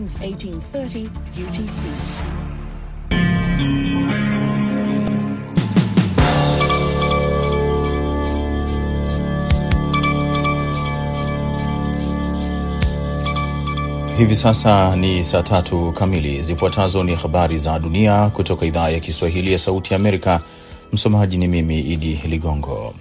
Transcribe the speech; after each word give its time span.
Since 0.00 0.16
1830 0.16 1.10
UTC. 1.36 1.84
Hivi 14.18 14.34
sasa 14.34 14.96
ni 14.96 15.24
saa 15.24 15.42
tatu 15.42 15.92
kamili. 15.92 16.42
Zifuatazo 16.42 17.04
ni 17.04 17.14
habari 17.14 17.58
za 17.58 17.78
dunia 17.78 18.28
kutoka 18.30 18.66
idhaa 18.66 18.88
ya 18.90 19.00
Kiswahili 19.00 19.52
ya 19.52 19.58
Sauti 19.58 19.92
ya 19.94 20.00
Amerika. 20.00 20.40
Msomaji 20.92 21.36
ni 21.36 21.48
mimi 21.48 21.80
Idi 21.80 22.20
Ligongo. 22.28 22.94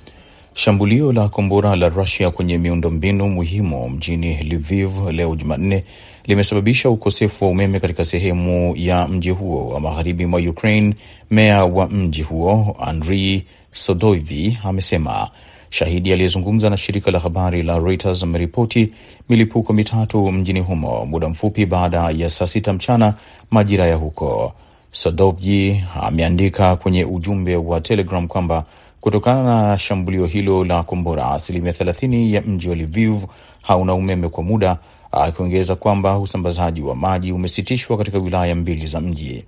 Shambulio 0.54 1.12
la 1.12 1.30
kombora 1.30 1.76
la 1.76 1.90
Rusia 1.90 2.32
kwenye 2.32 2.58
miundombinu 2.58 3.30
muhimu 3.30 3.90
mjini 3.90 4.44
Lviv 4.44 5.08
leo 5.12 5.36
Jumanne 5.36 5.84
limesababisha 6.28 6.90
ukosefu 6.90 7.46
wa 7.46 7.52
umeme 7.52 7.80
katika 7.80 8.06
sehemu 8.06 8.74
ya 8.78 9.08
mji 9.08 9.30
huo 9.30 9.68
wa 9.68 9.80
magharibi 9.80 10.26
mwa 10.26 10.40
Ukraine. 10.40 10.96
Meya 11.32 11.66
wa 11.66 11.88
mji 11.88 12.22
huo 12.24 12.78
Andrii 12.80 13.44
Sodoivi 13.72 14.58
amesema. 14.64 15.30
Shahidi 15.70 16.14
aliyezungumza 16.14 16.70
na 16.70 16.78
shirika 16.78 17.12
la 17.12 17.20
habari 17.20 17.62
la 17.64 17.80
Reuters 17.80 18.24
ameripoti 18.24 18.94
milipuko 19.30 19.74
mitatu 19.74 20.32
mjini 20.32 20.60
humo 20.60 21.06
muda 21.06 21.30
mfupi 21.30 21.66
baada 21.66 22.10
ya 22.10 22.30
saa 22.30 22.48
sita 22.48 22.74
mchana 22.74 23.14
majira 23.52 23.86
ya 23.88 23.96
huko. 23.96 24.54
Sadovji 24.92 25.84
ameandika 26.02 26.76
kwenye 26.76 27.06
ujumbe 27.06 27.56
wa 27.56 27.82
Telegram 27.82 28.28
kwamba 28.28 28.66
kutokana 29.02 29.44
na 29.70 29.78
shambulio 29.80 30.26
hilo 30.26 30.66
la 30.66 30.84
kombora, 30.84 31.32
asilimia 31.32 31.74
thelathini 31.74 32.34
ya 32.34 32.42
mji 32.42 32.70
wa 32.70 32.76
Lviv 32.76 33.24
hauna 33.62 33.94
umeme 33.94 34.30
kwa 34.30 34.44
muda, 34.44 34.78
akiongeza 35.12 35.76
kwamba 35.76 36.20
usambazaji 36.20 36.82
wa 36.82 36.96
maji 36.96 37.32
umesitishwa 37.32 37.98
katika 37.98 38.18
wilaya 38.18 38.56
mbili 38.56 38.88
za 38.88 39.00
mji. 39.02 39.44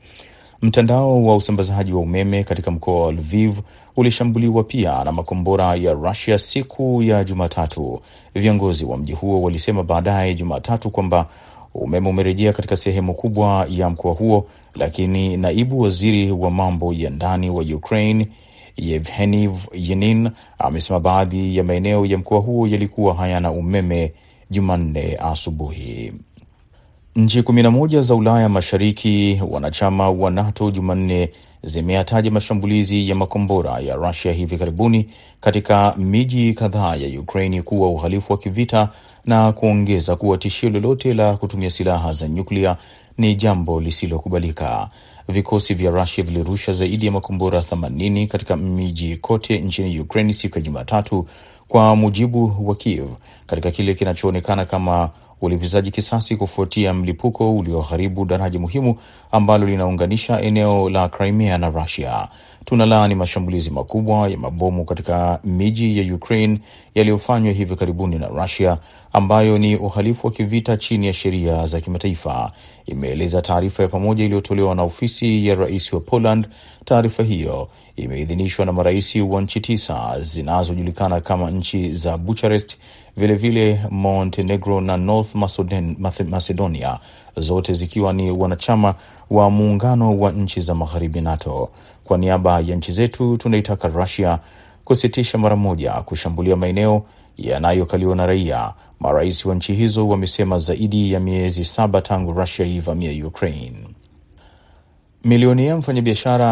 Mtandao 0.61 1.23
wa 1.25 1.35
usambazaji 1.35 1.93
wa 1.93 1.99
umeme 2.01 2.43
katika 2.43 2.71
mkoa 2.71 3.05
wa 3.05 3.11
Lviv 3.11 3.59
ulishambuliwa 3.97 4.63
pia 4.63 5.03
na 5.03 5.11
makombora 5.11 5.75
ya 5.75 5.93
Rusia 5.93 6.37
siku 6.37 7.03
ya 7.03 7.23
Jumatatu. 7.23 8.01
Viongozi 8.35 8.85
wa 8.85 8.97
mji 8.97 9.13
huo 9.13 9.41
walisema 9.41 9.83
baadaye 9.83 10.35
Jumatatu 10.35 10.89
kwamba 10.89 11.25
umeme 11.73 12.09
umerejea 12.09 12.53
katika 12.53 12.75
sehemu 12.75 13.13
kubwa 13.13 13.67
ya 13.69 13.89
mkoa 13.89 14.13
huo, 14.13 14.45
lakini 14.75 15.37
naibu 15.37 15.79
waziri 15.81 16.31
wa 16.31 16.51
mambo 16.51 16.93
ya 16.93 17.09
ndani 17.09 17.49
wa 17.49 17.63
Ukraine 17.63 18.27
Yevheni 18.77 19.49
Yenin 19.73 20.29
amesema 20.59 20.99
baadhi 20.99 21.57
ya 21.57 21.63
maeneo 21.63 22.05
ya 22.05 22.17
mkoa 22.17 22.39
huo 22.39 22.67
yalikuwa 22.67 23.13
hayana 23.13 23.51
umeme 23.51 24.13
Jumanne 24.49 25.17
asubuhi. 25.17 26.13
Nchi 27.15 27.43
kumi 27.43 27.63
na 27.63 27.71
moja 27.71 28.01
za 28.01 28.15
Ulaya 28.15 28.49
Mashariki 28.49 29.41
wanachama 29.49 30.09
wa 30.09 30.31
NATO 30.31 30.71
Jumanne 30.71 31.29
zimeyataja 31.63 32.31
mashambulizi 32.31 33.09
ya 33.09 33.15
makombora 33.15 33.79
ya 33.79 33.95
Rusia 33.95 34.31
hivi 34.31 34.57
karibuni 34.57 35.09
katika 35.39 35.93
miji 35.97 36.53
kadhaa 36.53 36.95
ya 36.95 37.19
Ukraini 37.19 37.61
kuwa 37.61 37.89
uhalifu 37.89 38.31
wa 38.33 38.37
kivita 38.39 38.89
na 39.25 39.51
kuongeza 39.51 40.15
kuwa 40.15 40.37
tishio 40.37 40.69
lolote 40.69 41.13
la 41.13 41.37
kutumia 41.37 41.69
silaha 41.69 42.13
za 42.13 42.27
nyuklia 42.27 42.77
ni 43.17 43.35
jambo 43.35 43.81
lisilokubalika. 43.81 44.89
Vikosi 45.27 45.73
vya 45.73 45.91
Rusia 45.91 46.23
vilirusha 46.23 46.73
zaidi 46.73 47.05
ya 47.05 47.11
makombora 47.11 47.59
80 47.59 48.27
katika 48.27 48.55
miji 48.57 49.17
kote 49.17 49.59
nchini 49.59 49.99
Ukraine 49.99 50.33
siku 50.33 50.57
ya 50.57 50.61
Jumatatu, 50.63 51.27
kwa 51.67 51.95
mujibu 51.95 52.55
wa 52.69 52.75
Kiev, 52.75 53.07
katika 53.47 53.71
kile 53.71 53.93
kinachoonekana 53.95 54.65
kama 54.65 55.09
ulipizaji 55.41 55.91
kisasi 55.91 56.35
kufuatia 56.35 56.93
mlipuko 56.93 57.55
ulioharibu 57.57 58.25
daraja 58.25 58.59
muhimu 58.59 58.95
ambalo 59.31 59.65
linaunganisha 59.67 60.41
eneo 60.41 60.89
la 60.89 61.09
Crimea 61.09 61.57
na 61.57 61.69
Russia. 61.69 62.27
Tunalaani 62.65 63.15
mashambulizi 63.15 63.69
makubwa 63.69 64.27
ya 64.29 64.37
mabomu 64.37 64.85
katika 64.85 65.39
miji 65.43 65.97
ya 65.99 66.15
Ukraine 66.15 66.59
yaliyofanywa 66.95 67.53
hivi 67.53 67.75
karibuni 67.75 68.19
na 68.19 68.27
Russia, 68.27 68.77
ambayo 69.13 69.57
ni 69.57 69.75
uhalifu 69.75 70.27
wa 70.27 70.33
kivita 70.33 70.77
chini 70.77 71.07
ya 71.07 71.13
sheria 71.13 71.65
za 71.65 71.81
kimataifa, 71.81 72.51
imeeleza 72.85 73.41
taarifa 73.41 73.83
ya 73.83 73.89
pamoja 73.89 74.23
iliyotolewa 74.25 74.75
na 74.75 74.83
ofisi 74.83 75.47
ya 75.47 75.55
rais 75.55 75.93
wa 75.93 75.99
Poland. 75.99 76.47
Taarifa 76.85 77.23
hiyo 77.23 77.69
imeidhinishwa 77.95 78.65
na 78.65 78.71
marais 78.73 79.15
wa 79.15 79.41
nchi 79.41 79.59
tisa 79.59 80.21
zinazojulikana 80.21 81.21
kama 81.21 81.51
nchi 81.51 81.93
za 81.95 82.17
Bucharest, 82.17 82.77
vilevile 83.17 83.79
Montenegro 83.89 84.81
na 84.81 84.97
North 84.97 85.35
Macedonia, 86.29 86.99
zote 87.37 87.73
zikiwa 87.73 88.13
ni 88.13 88.31
wanachama 88.31 88.95
wa 89.29 89.49
muungano 89.49 90.19
wa 90.19 90.31
nchi 90.31 90.61
za 90.61 90.75
magharibi 90.75 91.21
NATO. 91.21 91.69
Kwa 92.03 92.17
niaba 92.17 92.59
ya 92.59 92.75
nchi 92.75 92.91
zetu 92.91 93.37
tunaitaka 93.37 93.87
Rusia 93.87 94.39
kusitisha 94.85 95.37
mara 95.37 95.55
moja 95.55 95.91
kushambulia 95.93 96.55
maeneo 96.55 97.03
yanayokaliwa 97.37 98.15
na 98.15 98.25
raia. 98.25 98.73
Marais 98.99 99.45
wa 99.45 99.55
nchi 99.55 99.73
hizo 99.73 100.07
wamesema 100.07 100.57
zaidi 100.57 101.11
ya 101.11 101.19
miezi 101.19 101.63
saba 101.65 102.01
tangu 102.01 102.31
Rusia 102.33 102.65
ivamia 102.65 103.27
Ukraine. 103.27 103.73
Milionia 105.23 105.77
mfanyabiashara 105.77 106.47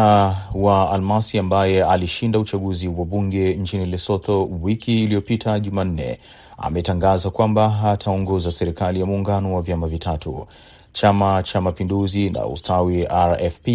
wa 0.54 0.90
almasi 0.92 1.38
ambaye 1.38 1.84
alishinda 1.84 2.38
uchaguzi 2.38 2.88
wa 2.88 3.04
bunge 3.04 3.54
nchini 3.54 3.86
Lesotho 3.86 4.48
wiki 4.62 5.02
iliyopita 5.04 5.60
Jumanne 5.60 6.18
ametangaza 6.60 7.30
kwamba 7.30 7.80
ataongoza 7.84 8.50
serikali 8.50 9.00
ya 9.00 9.06
muungano 9.06 9.54
wa 9.54 9.62
vyama 9.62 9.86
vitatu. 9.86 10.46
Chama 10.92 11.42
cha 11.42 11.60
Mapinduzi 11.60 12.30
na 12.30 12.46
Ustawi 12.46 13.04
RFP 13.04 13.68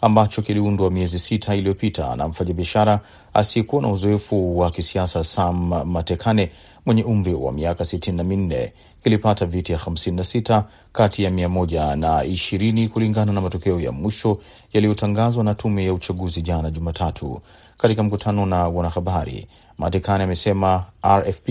ambacho 0.00 0.42
kiliundwa 0.42 0.90
miezi 0.90 1.18
sita 1.18 1.54
iliyopita 1.54 2.16
na 2.16 2.28
mfanyabiashara 2.28 3.00
asiyekuwa 3.34 3.82
na 3.82 3.88
uzoefu 3.92 4.58
wa 4.58 4.70
kisiasa 4.70 5.24
Sam 5.24 5.84
Matekane 5.84 6.50
mwenye 6.86 7.04
umri 7.04 7.34
wa 7.34 7.52
miaka 7.52 7.84
sitini 7.84 8.16
na 8.16 8.24
minne 8.24 8.72
kilipata 9.04 9.46
viti 9.46 9.72
ya 9.72 9.78
56 9.78 10.62
kati 10.92 11.22
ya 11.22 11.30
mia 11.30 11.48
moja 11.48 11.96
na 11.96 12.24
ishirini 12.24 12.88
kulingana 12.88 13.32
na 13.32 13.40
matokeo 13.40 13.80
ya 13.80 13.92
mwisho 13.92 14.38
yaliyotangazwa 14.72 15.44
na 15.44 15.54
tume 15.54 15.84
ya 15.84 15.94
uchaguzi 15.94 16.42
jana 16.42 16.70
Jumatatu. 16.70 17.40
Katika 17.78 18.02
mkutano 18.02 18.46
na 18.46 18.68
wanahabari, 18.68 19.46
Matekane 19.78 20.24
amesema 20.24 20.84
RFP 21.06 21.48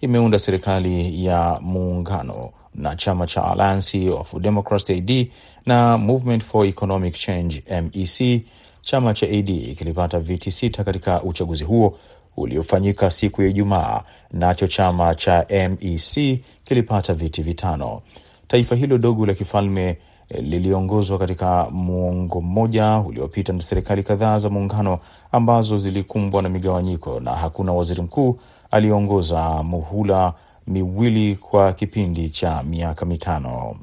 imeunda 0.00 0.38
serikali 0.38 1.24
ya 1.24 1.58
muungano 1.60 2.50
na 2.74 2.96
chama 2.96 3.26
cha 3.26 3.44
Alliance 3.44 4.10
of 4.10 4.34
Democrats 4.36 4.90
AD 4.90 5.26
na 5.66 5.98
Movement 5.98 6.42
for 6.44 6.66
Economic 6.66 7.14
Change 7.14 7.62
MEC. 7.82 8.42
Chama 8.80 9.14
cha 9.14 9.26
AD 9.26 9.74
kilipata 9.78 10.20
viti 10.20 10.50
sita 10.50 10.84
katika 10.84 11.22
uchaguzi 11.22 11.64
huo 11.64 11.98
uliofanyika 12.36 13.10
siku 13.10 13.42
ya 13.42 13.48
Ijumaa, 13.48 14.02
nacho 14.32 14.66
chama 14.66 15.14
cha 15.14 15.46
MEC 15.50 16.38
kilipata 16.64 17.14
viti 17.14 17.42
vitano. 17.42 18.02
Taifa 18.48 18.74
hilo 18.76 18.98
dogo 18.98 19.26
la 19.26 19.34
kifalme 19.34 19.98
liliongozwa 20.40 21.18
katika 21.18 21.66
muongo 21.70 22.40
mmoja 22.40 22.98
uliopita 22.98 23.52
na 23.52 23.60
serikali 23.60 24.02
kadhaa 24.02 24.38
za 24.38 24.50
muungano 24.50 24.98
ambazo 25.32 25.78
zilikumbwa 25.78 26.42
na 26.42 26.48
migawanyiko 26.48 27.20
na 27.20 27.30
hakuna 27.30 27.72
waziri 27.72 28.02
mkuu 28.02 28.38
aliyeongoza 28.70 29.62
muhula 29.62 30.32
miwili 30.66 31.36
kwa 31.36 31.72
kipindi 31.72 32.28
cha 32.30 32.62
miaka 32.62 33.06
mitano. 33.06 33.76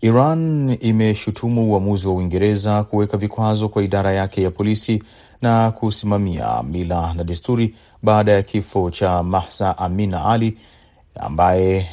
Iran 0.00 0.76
imeshutumu 0.80 1.72
uamuzi 1.72 2.08
wa 2.08 2.14
Uingereza 2.14 2.84
kuweka 2.84 3.16
vikwazo 3.16 3.68
kwa 3.68 3.82
idara 3.82 4.12
yake 4.12 4.42
ya 4.42 4.50
polisi 4.50 5.02
na 5.42 5.70
kusimamia 5.70 6.62
mila 6.62 7.14
na 7.14 7.24
desturi 7.24 7.74
baada 8.02 8.32
ya 8.32 8.42
kifo 8.42 8.90
cha 8.90 9.22
Mahsa 9.22 9.78
Amina 9.78 10.24
Ali 10.26 10.56
ambaye 11.14 11.86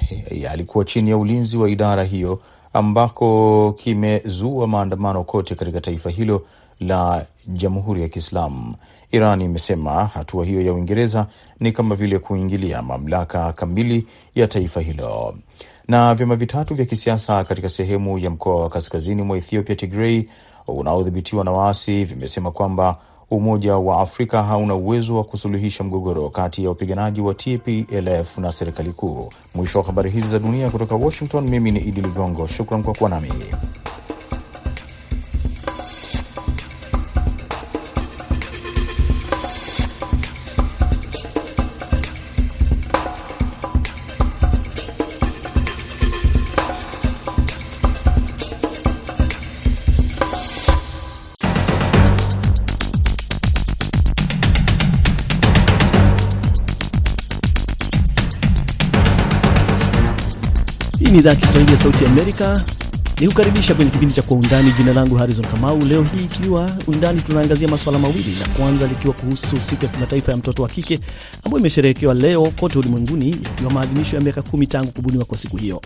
alikuwa 0.51 0.85
chini 0.85 1.09
ya 1.09 1.17
ulinzi 1.17 1.57
wa 1.57 1.69
idara 1.69 2.03
hiyo, 2.03 2.39
ambako 2.77 3.73
kimezua 3.77 4.67
maandamano 4.67 5.23
kote 5.23 5.55
katika 5.55 5.81
taifa 5.81 6.09
hilo 6.09 6.45
la 6.79 7.25
Jamhuri 7.47 8.01
ya 8.01 8.09
Kiislamu. 8.09 8.75
Iran 9.11 9.41
imesema 9.41 10.05
hatua 10.05 10.45
hiyo 10.45 10.61
ya 10.61 10.73
Uingereza 10.73 11.27
ni 11.59 11.71
kama 11.71 11.95
vile 11.95 12.19
kuingilia 12.19 12.81
mamlaka 12.81 13.53
kamili 13.53 14.07
ya 14.35 14.47
taifa 14.47 14.81
hilo. 14.81 15.35
Na 15.87 16.15
vyama 16.15 16.35
vitatu 16.35 16.75
vya 16.75 16.85
kisiasa 16.85 17.43
katika 17.43 17.69
sehemu 17.69 18.19
ya 18.19 18.29
mkoa 18.29 18.61
wa 18.61 18.69
kaskazini 18.69 19.21
mwa 19.21 19.37
Ethiopia, 19.37 19.75
Tigrei, 19.75 20.29
unaodhibitiwa 20.67 21.43
na 21.43 21.51
waasi 21.51 22.05
vimesema 22.05 22.51
kwamba 22.51 22.97
Umoja 23.31 23.77
wa 23.77 24.01
Afrika 24.01 24.43
hauna 24.43 24.75
uwezo 24.75 25.15
wa 25.17 25.23
kusuluhisha 25.23 25.83
mgogoro 25.83 26.29
kati 26.29 26.63
ya 26.63 26.69
wapiganaji 26.69 27.21
wa 27.21 27.33
TPLF 27.33 28.37
na 28.37 28.51
serikali 28.51 28.89
kuu. 28.91 29.29
Mwisho 29.55 29.79
wa 29.79 29.85
habari 29.85 30.09
hizi 30.09 30.27
za 30.27 30.39
dunia 30.39 30.69
kutoka 30.69 30.95
Washington, 30.95 31.47
mimi 31.49 31.71
ni 31.71 31.79
Idi 31.79 32.01
Ligongo, 32.01 32.47
shukran 32.47 32.83
kwa 32.83 32.93
kuwa 32.93 33.09
nami. 33.09 33.31
Ni 61.17 61.21
idhaa 61.21 61.35
Kiswahili 61.35 61.71
ya 61.71 61.77
Sauti 61.77 62.05
Amerika 62.05 62.63
ni 63.19 63.27
kukaribisha 63.27 63.75
kwenye 63.75 63.91
kipindi 63.91 64.15
cha 64.15 64.21
Kwa 64.21 64.37
Undani. 64.37 64.71
Jina 64.71 64.93
langu 64.93 65.15
Harrison 65.15 65.45
Kamau. 65.45 65.81
Leo 65.81 66.03
hii 66.03 66.23
ikiwa 66.25 66.71
undani, 66.87 67.21
tunaangazia 67.21 67.67
masuala 67.67 67.99
mawili, 67.99 68.35
la 68.41 68.47
kwanza 68.47 68.87
likiwa 68.87 69.13
kuhusu 69.13 69.57
siku 69.69 69.85
ya 69.85 69.91
kimataifa 69.91 70.31
ya 70.31 70.37
mtoto 70.37 70.63
wa 70.63 70.69
kike 70.69 70.99
ambayo 71.43 71.59
imesherehekewa 71.59 72.13
leo 72.13 72.51
kote 72.59 72.79
ulimwenguni, 72.79 73.29
yakiwa 73.43 73.71
maadhimisho 73.71 74.15
ya 74.15 74.21
miaka 74.21 74.41
kumi 74.41 74.67
tangu 74.67 74.91
kubuniwa 74.91 75.25
kwa 75.25 75.37
siku 75.37 75.57
hiyo. 75.57 75.81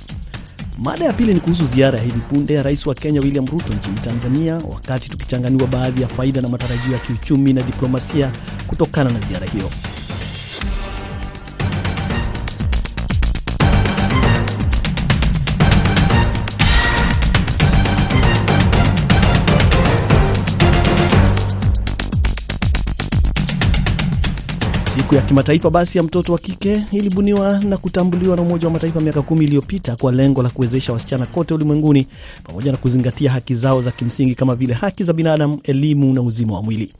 Mada 0.77 1.05
ya 1.05 1.13
pili 1.13 1.33
ni 1.33 1.39
kuhusu 1.39 1.65
ziara 1.65 1.97
ya 1.99 2.03
hivi 2.05 2.19
punde 2.19 2.53
ya 2.53 2.63
rais 2.63 2.87
wa 2.87 2.95
Kenya 2.95 3.21
William 3.21 3.45
Ruto 3.47 3.73
nchini 3.73 3.99
Tanzania, 3.99 4.55
wakati 4.71 5.09
tukichanganiwa 5.09 5.67
baadhi 5.67 6.01
ya 6.01 6.07
faida 6.07 6.41
na 6.41 6.47
matarajio 6.49 6.93
ya 6.93 6.99
kiuchumi 6.99 7.53
na 7.53 7.61
diplomasia 7.61 8.31
kutokana 8.67 9.09
na 9.09 9.19
ziara 9.19 9.47
hiyo. 9.47 9.69
Siku 24.95 25.15
ya 25.15 25.21
kimataifa 25.21 25.69
basi 25.69 25.97
ya 25.97 26.03
mtoto 26.03 26.33
wa 26.33 26.39
kike 26.39 26.83
ilibuniwa 26.91 27.59
na 27.59 27.77
kutambuliwa 27.77 28.35
na 28.35 28.41
Umoja 28.41 28.67
wa 28.67 28.73
Mataifa 28.73 28.99
miaka 28.99 29.21
kumi 29.21 29.45
iliyopita 29.45 29.95
kwa 29.95 30.11
lengo 30.11 30.43
la 30.43 30.49
kuwezesha 30.49 30.93
wasichana 30.93 31.25
kote 31.25 31.53
ulimwenguni 31.53 32.07
pamoja 32.43 32.71
na 32.71 32.77
kuzingatia 32.77 33.31
haki 33.31 33.55
zao 33.55 33.81
za 33.81 33.91
kimsingi 33.91 34.35
kama 34.35 34.55
vile 34.55 34.73
haki 34.73 35.03
za 35.03 35.13
binadamu, 35.13 35.59
elimu 35.63 36.13
na 36.13 36.21
uzima 36.21 36.53
wa 36.53 36.63
mwili. 36.63 36.93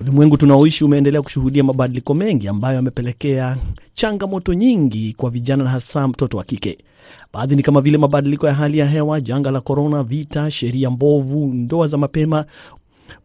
Ulimwengu 0.00 0.36
tunaoishi 0.36 0.84
umeendelea 0.84 1.22
kushuhudia 1.22 1.64
mabadiliko 1.64 2.14
mengi 2.14 2.48
ambayo 2.48 2.76
yamepelekea 2.76 3.56
changamoto 3.92 4.54
nyingi 4.54 5.12
kwa 5.16 5.30
vijana 5.30 5.64
na 5.64 5.70
hasa 5.70 6.08
mtoto 6.08 6.36
wa 6.38 6.44
kike. 6.44 6.78
Baadhi 7.32 7.56
ni 7.56 7.62
kama 7.62 7.80
vile 7.80 7.98
mabadiliko 7.98 8.46
ya 8.46 8.54
hali 8.54 8.78
ya 8.78 8.86
hewa, 8.86 9.20
janga 9.20 9.50
la 9.50 9.60
korona, 9.60 10.02
vita, 10.02 10.50
sheria 10.50 10.90
mbovu, 10.90 11.46
ndoa 11.46 11.88
za 11.88 11.96
mapema, 11.98 12.44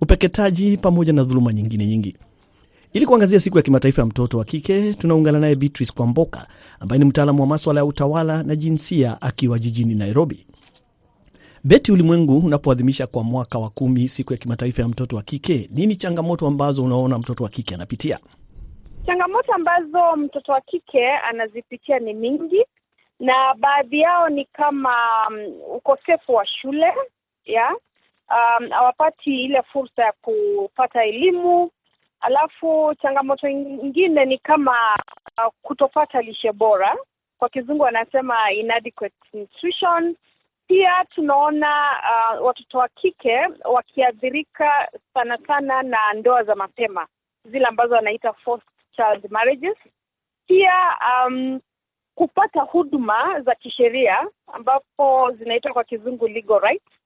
upeketaji 0.02 0.78
pamoja 0.78 1.14
na 1.14 1.24
dhuluma 1.24 1.54
nyingine 1.54 1.86
nyingi. 1.86 2.16
Ili 2.94 3.06
kuangazia 3.06 3.40
siku 3.40 3.58
ya 3.58 3.64
kimataifa 3.64 4.02
ya 4.02 4.06
mtoto 4.06 4.38
wa 4.38 4.46
kike, 4.46 4.94
tunaungana 4.94 5.40
naye 5.40 5.56
Beatrice 5.56 5.94
Kwamboka 5.94 6.48
ambaye 6.80 7.00
ni 7.00 7.06
mtaalamu 7.06 7.42
wa 7.42 7.48
maswala 7.48 7.80
ya 7.80 7.86
utawala 7.86 8.44
na 8.44 8.56
jinsia 8.56 9.22
akiwa 9.22 9.60
jijini 9.60 9.96
Nairobi. 9.96 10.48
Beti, 11.64 11.92
ulimwengu 11.92 12.38
unapoadhimisha 12.40 13.08
kwa 13.08 13.24
mwaka 13.24 13.60
wa 13.60 13.70
kumi 13.70 14.08
siku 14.08 14.34
ya 14.34 14.40
kimataifa 14.40 14.82
ya 14.82 14.88
mtoto 14.88 15.16
wa 15.16 15.22
kike, 15.24 15.70
nini 15.74 15.96
changamoto 15.96 16.48
ambazo 16.48 16.84
unaona 16.84 17.18
mtoto 17.18 17.44
wa 17.44 17.50
kike 17.50 17.76
anapitia? 17.76 18.20
Changamoto 19.06 19.54
ambazo 19.54 20.16
mtoto 20.16 20.52
wa 20.52 20.62
kike 20.62 21.08
anazipitia 21.10 22.00
ni 22.00 22.14
mingi, 22.14 22.66
na 23.20 23.54
baadhi 23.60 24.00
yao 24.00 24.30
ni 24.30 24.46
kama 24.46 24.96
um, 25.30 25.76
ukosefu 25.76 26.34
wa 26.34 26.46
shule 26.48 26.94
ya 27.46 27.76
hawapati 28.70 29.30
um, 29.30 29.36
ile 29.40 29.62
fursa 29.64 30.04
ya 30.04 30.14
kupata 30.22 31.04
elimu 31.06 31.72
Alafu 32.28 32.96
changamoto 33.02 33.50
nyingine 33.50 34.26
ni 34.26 34.38
kama 34.38 34.76
uh, 35.38 35.54
kutopata 35.62 36.22
lishe 36.22 36.52
bora, 36.52 36.98
kwa 37.38 37.50
kizungu 37.50 37.84
wanasema 37.84 38.52
inadequate 38.52 39.16
nutrition. 39.34 40.16
Pia 40.68 41.06
tunaona 41.16 41.68
uh, 42.40 42.46
watoto 42.46 42.78
wa 42.78 42.88
kike 42.88 43.48
wakiathirika 43.66 44.90
sana 45.14 45.38
sana 45.48 45.82
na 45.84 46.14
ndoa 46.14 46.44
za 46.44 46.56
mapema 46.56 47.08
zile 47.46 47.66
ambazo 47.66 47.96
wanaita 47.96 48.34
child 48.96 49.32
marriages. 49.32 49.78
Pia 50.48 50.74
um, 51.28 51.60
kupata 52.16 52.62
huduma 52.62 53.42
za 53.42 53.56
kisheria 53.56 54.28
ambapo 54.54 55.32
zinaitwa 55.32 55.74
kwa 55.74 55.84
kizungu 55.84 56.28
legal 56.28 56.60
rights 56.60 56.97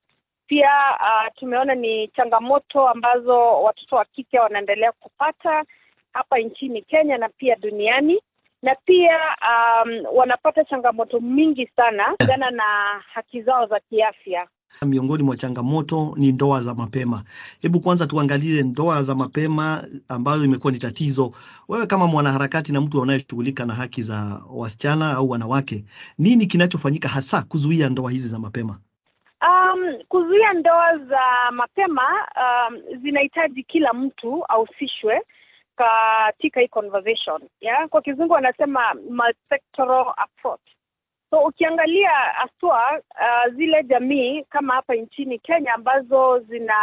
pia 0.52 0.68
uh, 1.00 1.32
tumeona 1.40 1.74
ni 1.74 2.08
changamoto 2.08 2.88
ambazo 2.88 3.62
watoto 3.62 3.96
wa 3.96 4.04
kike 4.04 4.38
wanaendelea 4.38 4.92
kupata 4.92 5.64
hapa 6.12 6.38
nchini 6.38 6.82
Kenya 6.82 7.18
na 7.18 7.28
pia 7.28 7.56
duniani, 7.56 8.20
na 8.62 8.74
pia 8.84 9.16
um, 9.18 9.90
wanapata 10.16 10.64
changamoto 10.64 11.20
mingi 11.20 11.66
sana 11.76 12.04
kulingana 12.16 12.50
na 12.50 12.64
haki 13.14 13.42
zao 13.42 13.66
za 13.66 13.80
kiafya. 13.80 14.46
Miongoni 14.86 15.22
mwa 15.22 15.36
changamoto 15.36 16.14
ni 16.16 16.32
ndoa 16.32 16.60
za 16.62 16.74
mapema. 16.74 17.22
Hebu 17.62 17.80
kwanza 17.80 18.06
tuangalie 18.06 18.62
ndoa 18.62 19.02
za 19.02 19.14
mapema 19.14 19.84
ambazo 20.08 20.44
imekuwa 20.44 20.72
ni 20.72 20.78
tatizo. 20.78 21.32
Wewe 21.68 21.86
kama 21.86 22.06
mwanaharakati 22.06 22.72
na 22.72 22.80
mtu 22.80 23.02
anayeshughulika 23.02 23.66
na 23.66 23.74
haki 23.74 24.02
za 24.02 24.42
wasichana 24.50 25.12
au 25.12 25.30
wanawake, 25.30 25.84
nini 26.18 26.46
kinachofanyika 26.46 27.08
hasa 27.08 27.42
kuzuia 27.42 27.88
ndoa 27.88 28.10
hizi 28.10 28.28
za 28.28 28.38
mapema? 28.38 28.78
Kuzuia 30.12 30.52
ndoa 30.52 30.98
za 30.98 31.50
mapema 31.50 32.28
um, 32.36 32.82
zinahitaji 33.02 33.62
kila 33.62 33.92
mtu 33.92 34.44
ahusishwe 34.48 35.22
katika 35.76 36.60
hii 36.60 36.68
conversation 36.68 37.42
yeah? 37.60 37.88
Kwa 37.88 38.02
kizungu 38.02 38.32
wanasema 38.32 38.94
approach. 40.16 40.60
So 41.30 41.40
ukiangalia 41.40 42.10
haswa 42.10 43.00
uh, 43.10 43.54
zile 43.54 43.82
jamii 43.82 44.42
kama 44.42 44.74
hapa 44.74 44.94
nchini 44.94 45.38
Kenya 45.38 45.74
ambazo 45.74 46.38
zina 46.38 46.74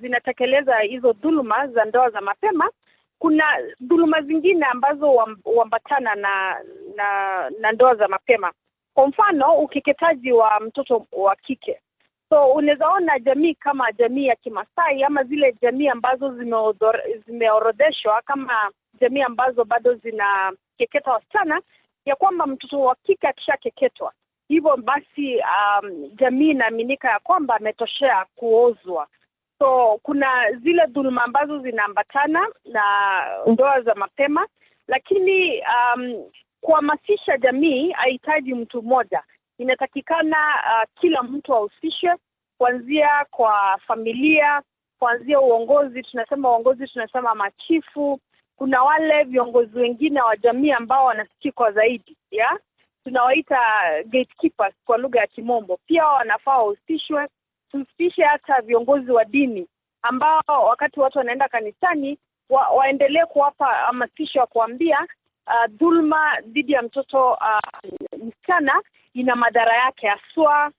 zinatekeleza 0.00 0.78
hizo 0.78 1.12
dhuluma 1.12 1.66
za 1.66 1.84
ndoa 1.84 2.10
za 2.10 2.20
mapema, 2.20 2.70
kuna 3.18 3.44
dhuluma 3.80 4.20
zingine 4.22 4.66
ambazo 4.66 5.06
huambatana 5.44 6.14
na, 6.14 6.60
na 6.96 7.50
na 7.60 7.72
ndoa 7.72 7.94
za 7.94 8.08
mapema 8.08 8.52
kwa 8.94 9.06
mfano 9.06 9.54
ukeketaji 9.58 10.32
wa 10.32 10.60
mtoto 10.60 11.06
wa 11.12 11.36
kike. 11.36 11.80
So 12.32 12.52
unaweza 12.52 13.18
jamii 13.18 13.54
kama 13.54 13.92
jamii 13.92 14.26
ya 14.26 14.36
Kimasai 14.36 15.02
ama 15.04 15.24
zile 15.24 15.54
jamii 15.62 15.88
ambazo 15.88 16.34
zimeorodheshwa 17.26 18.22
kama 18.24 18.70
jamii 19.00 19.20
ambazo 19.22 19.64
bado 19.64 19.94
zinakeketa 19.94 21.12
wasichana, 21.12 21.60
ya 22.04 22.16
kwamba 22.16 22.46
mtoto 22.46 22.80
wa 22.80 22.94
kike 22.94 23.28
akishakeketwa 23.28 24.12
hivyo 24.48 24.76
basi, 24.76 25.36
um, 25.36 26.10
jamii 26.16 26.50
inaaminika 26.50 27.10
ya 27.10 27.18
kwamba 27.18 27.56
ametoshea 27.56 28.26
kuozwa. 28.34 29.06
So 29.58 29.98
kuna 30.02 30.52
zile 30.52 30.86
dhuluma 30.86 31.24
ambazo 31.24 31.58
zinaambatana 31.58 32.46
na 32.64 32.82
ndoa 33.46 33.80
za 33.82 33.94
mapema, 33.94 34.46
lakini 34.88 35.60
um, 35.60 36.24
kuhamasisha 36.60 37.38
jamii 37.38 37.90
hahitaji 37.90 38.54
mtu 38.54 38.82
mmoja, 38.82 39.22
inatakikana 39.62 40.36
uh, 40.36 41.00
kila 41.00 41.22
mtu 41.22 41.54
ahusishwe, 41.54 42.16
kuanzia 42.58 43.26
kwa 43.30 43.78
familia, 43.86 44.62
kuanzia 44.98 45.40
uongozi. 45.40 46.02
Tunasema 46.02 46.50
uongozi, 46.50 46.86
tunasema 46.88 47.34
machifu. 47.34 48.20
Kuna 48.56 48.82
wale 48.82 49.24
viongozi 49.24 49.78
wengine 49.78 50.22
wa 50.22 50.36
jamii 50.36 50.70
ambao 50.70 51.04
wanasikikwa 51.04 51.72
zaidi 51.72 52.16
ya 52.30 52.58
tunawaita 53.04 53.58
gatekeepers 54.04 54.74
kwa 54.84 54.98
lugha 54.98 55.20
ya 55.20 55.26
Kimombo, 55.26 55.78
pia 55.86 56.06
wanafaa 56.06 56.58
wahusishwe. 56.58 57.28
Tuhusishe 57.70 58.22
hata 58.24 58.60
viongozi 58.60 59.10
wa 59.12 59.24
dini 59.24 59.66
ambao 60.02 60.42
wakati 60.68 61.00
watu 61.00 61.18
wanaenda 61.18 61.48
kanisani 61.48 62.18
wa, 62.50 62.68
waendelee 62.68 63.24
kuwapa 63.24 63.66
hamasisho 63.66 64.38
ya 64.38 64.46
kuambia 64.46 65.06
Uh, 65.46 65.66
dhulma 65.70 66.40
dhidi 66.40 66.72
ya 66.72 66.82
mtoto 66.82 67.30
uh, 67.32 68.24
msichana 68.26 68.82
ina 69.14 69.36
madhara 69.36 69.76
yake 69.76 70.06
haswa 70.06 70.70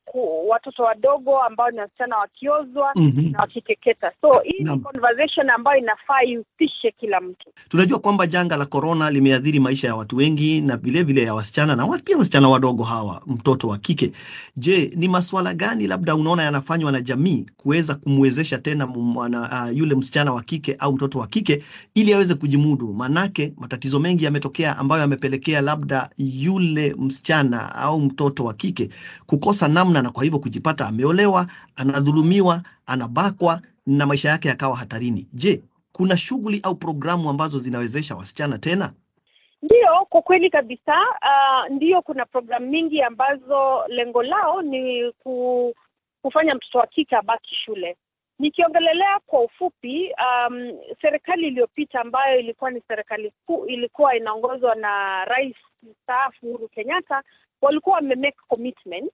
watoto 0.47 0.83
wadogo 0.83 1.39
ambao 1.41 1.71
ni 1.71 1.79
wasichana 1.79 2.17
wakiozwa 2.17 2.91
mm 2.95 3.13
-hmm. 3.17 3.31
na 3.31 3.39
wakikeketa. 3.39 4.11
So 4.21 4.39
hii 4.43 4.63
ni 4.63 4.79
conversation 4.79 5.49
ambayo 5.49 5.79
inafaa 5.79 6.21
ihusishe 6.23 6.91
kila 6.91 7.21
mtu. 7.21 7.49
Tunajua 7.69 7.99
kwamba 7.99 8.27
janga 8.27 8.57
la 8.57 8.65
korona 8.65 9.11
limeathiri 9.11 9.59
maisha 9.59 9.87
ya 9.87 9.95
watu 9.95 10.17
wengi 10.17 10.61
na 10.61 10.77
vilevile 10.77 11.23
ya 11.23 11.33
wasichana 11.33 11.75
na 11.75 11.87
pia 12.03 12.17
wasichana 12.17 12.49
wadogo 12.49 12.83
hawa, 12.83 13.21
mtoto 13.27 13.67
wa 13.67 13.77
kike. 13.77 14.11
Je, 14.57 14.91
ni 14.95 15.07
masuala 15.07 15.53
gani 15.53 15.87
labda 15.87 16.15
unaona 16.15 16.43
yanafanywa 16.43 16.91
na 16.91 17.01
jamii 17.01 17.45
kuweza 17.57 17.95
kumwezesha 17.95 18.57
tena 18.57 18.87
mwana, 18.87 19.65
uh, 19.69 19.77
yule 19.77 19.95
msichana 19.95 20.33
wa 20.33 20.41
kike 20.43 20.75
au 20.79 20.93
mtoto 20.93 21.19
wa 21.19 21.27
kike 21.27 21.63
ili 21.95 22.13
aweze 22.13 22.33
kujimudu? 22.35 22.93
Manake 22.93 23.53
matatizo 23.57 23.99
mengi 23.99 24.25
yametokea 24.25 24.77
ambayo 24.77 25.01
yamepelekea 25.01 25.61
labda 25.61 26.09
yule 26.17 26.95
msichana 26.99 27.75
au 27.75 27.99
mtoto 28.01 28.22
wa 28.45 28.53
kike 28.53 28.89
kukosa 29.25 29.67
namna 29.67 30.01
na 30.01 30.11
kwa 30.11 30.23
hivyo 30.23 30.39
kujipata 30.39 30.87
ameolewa, 30.87 31.47
anadhulumiwa, 31.75 32.61
anabakwa 32.85 33.61
na 33.85 34.05
maisha 34.05 34.29
yake 34.29 34.47
yakawa 34.47 34.75
hatarini. 34.77 35.27
Je, 35.33 35.63
kuna 35.91 36.17
shughuli 36.17 36.59
au 36.63 36.75
programu 36.75 37.29
ambazo 37.29 37.59
zinawezesha 37.59 38.15
wasichana 38.15 38.57
tena? 38.57 38.93
Ndiyo, 39.63 40.05
kwa 40.09 40.21
kweli 40.21 40.49
kabisa. 40.49 40.93
Uh, 41.01 41.75
ndiyo, 41.75 42.01
kuna 42.01 42.25
programu 42.25 42.67
mingi 42.69 43.01
ambazo 43.01 43.87
lengo 43.87 44.23
lao 44.23 44.61
ni 44.61 45.11
ku, 45.11 45.73
kufanya 46.21 46.55
mtoto 46.55 46.77
wa 46.77 46.87
kike 46.87 47.15
abaki 47.15 47.55
shule. 47.55 47.97
Nikiongelelea 48.39 49.19
kwa 49.25 49.41
ufupi, 49.41 50.09
um, 50.47 50.71
serikali 51.01 51.47
iliyopita 51.47 52.01
ambayo 52.01 52.39
ilikuwa 52.39 52.71
ni 52.71 52.81
serikali 52.87 53.31
kuu, 53.45 53.65
ilikuwa 53.65 54.15
inaongozwa 54.15 54.75
na 54.75 55.25
Rais 55.25 55.55
mstaafu 55.83 56.47
Uhuru 56.47 56.67
Kenyatta, 56.67 57.23
walikuwa 57.63 57.95
wamemake 57.95 58.37
commitment. 58.47 59.11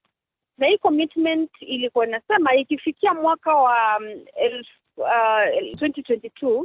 Na 0.58 0.68
hii 0.68 0.78
commitment 0.78 1.50
ilikuwa 1.60 2.08
inasema 2.08 2.56
ikifikia 2.56 3.14
mwaka 3.14 3.54
wa 3.56 3.98
um, 3.98 4.06
elf, 4.36 4.68
uh, 4.98 5.06
2022 5.08 6.64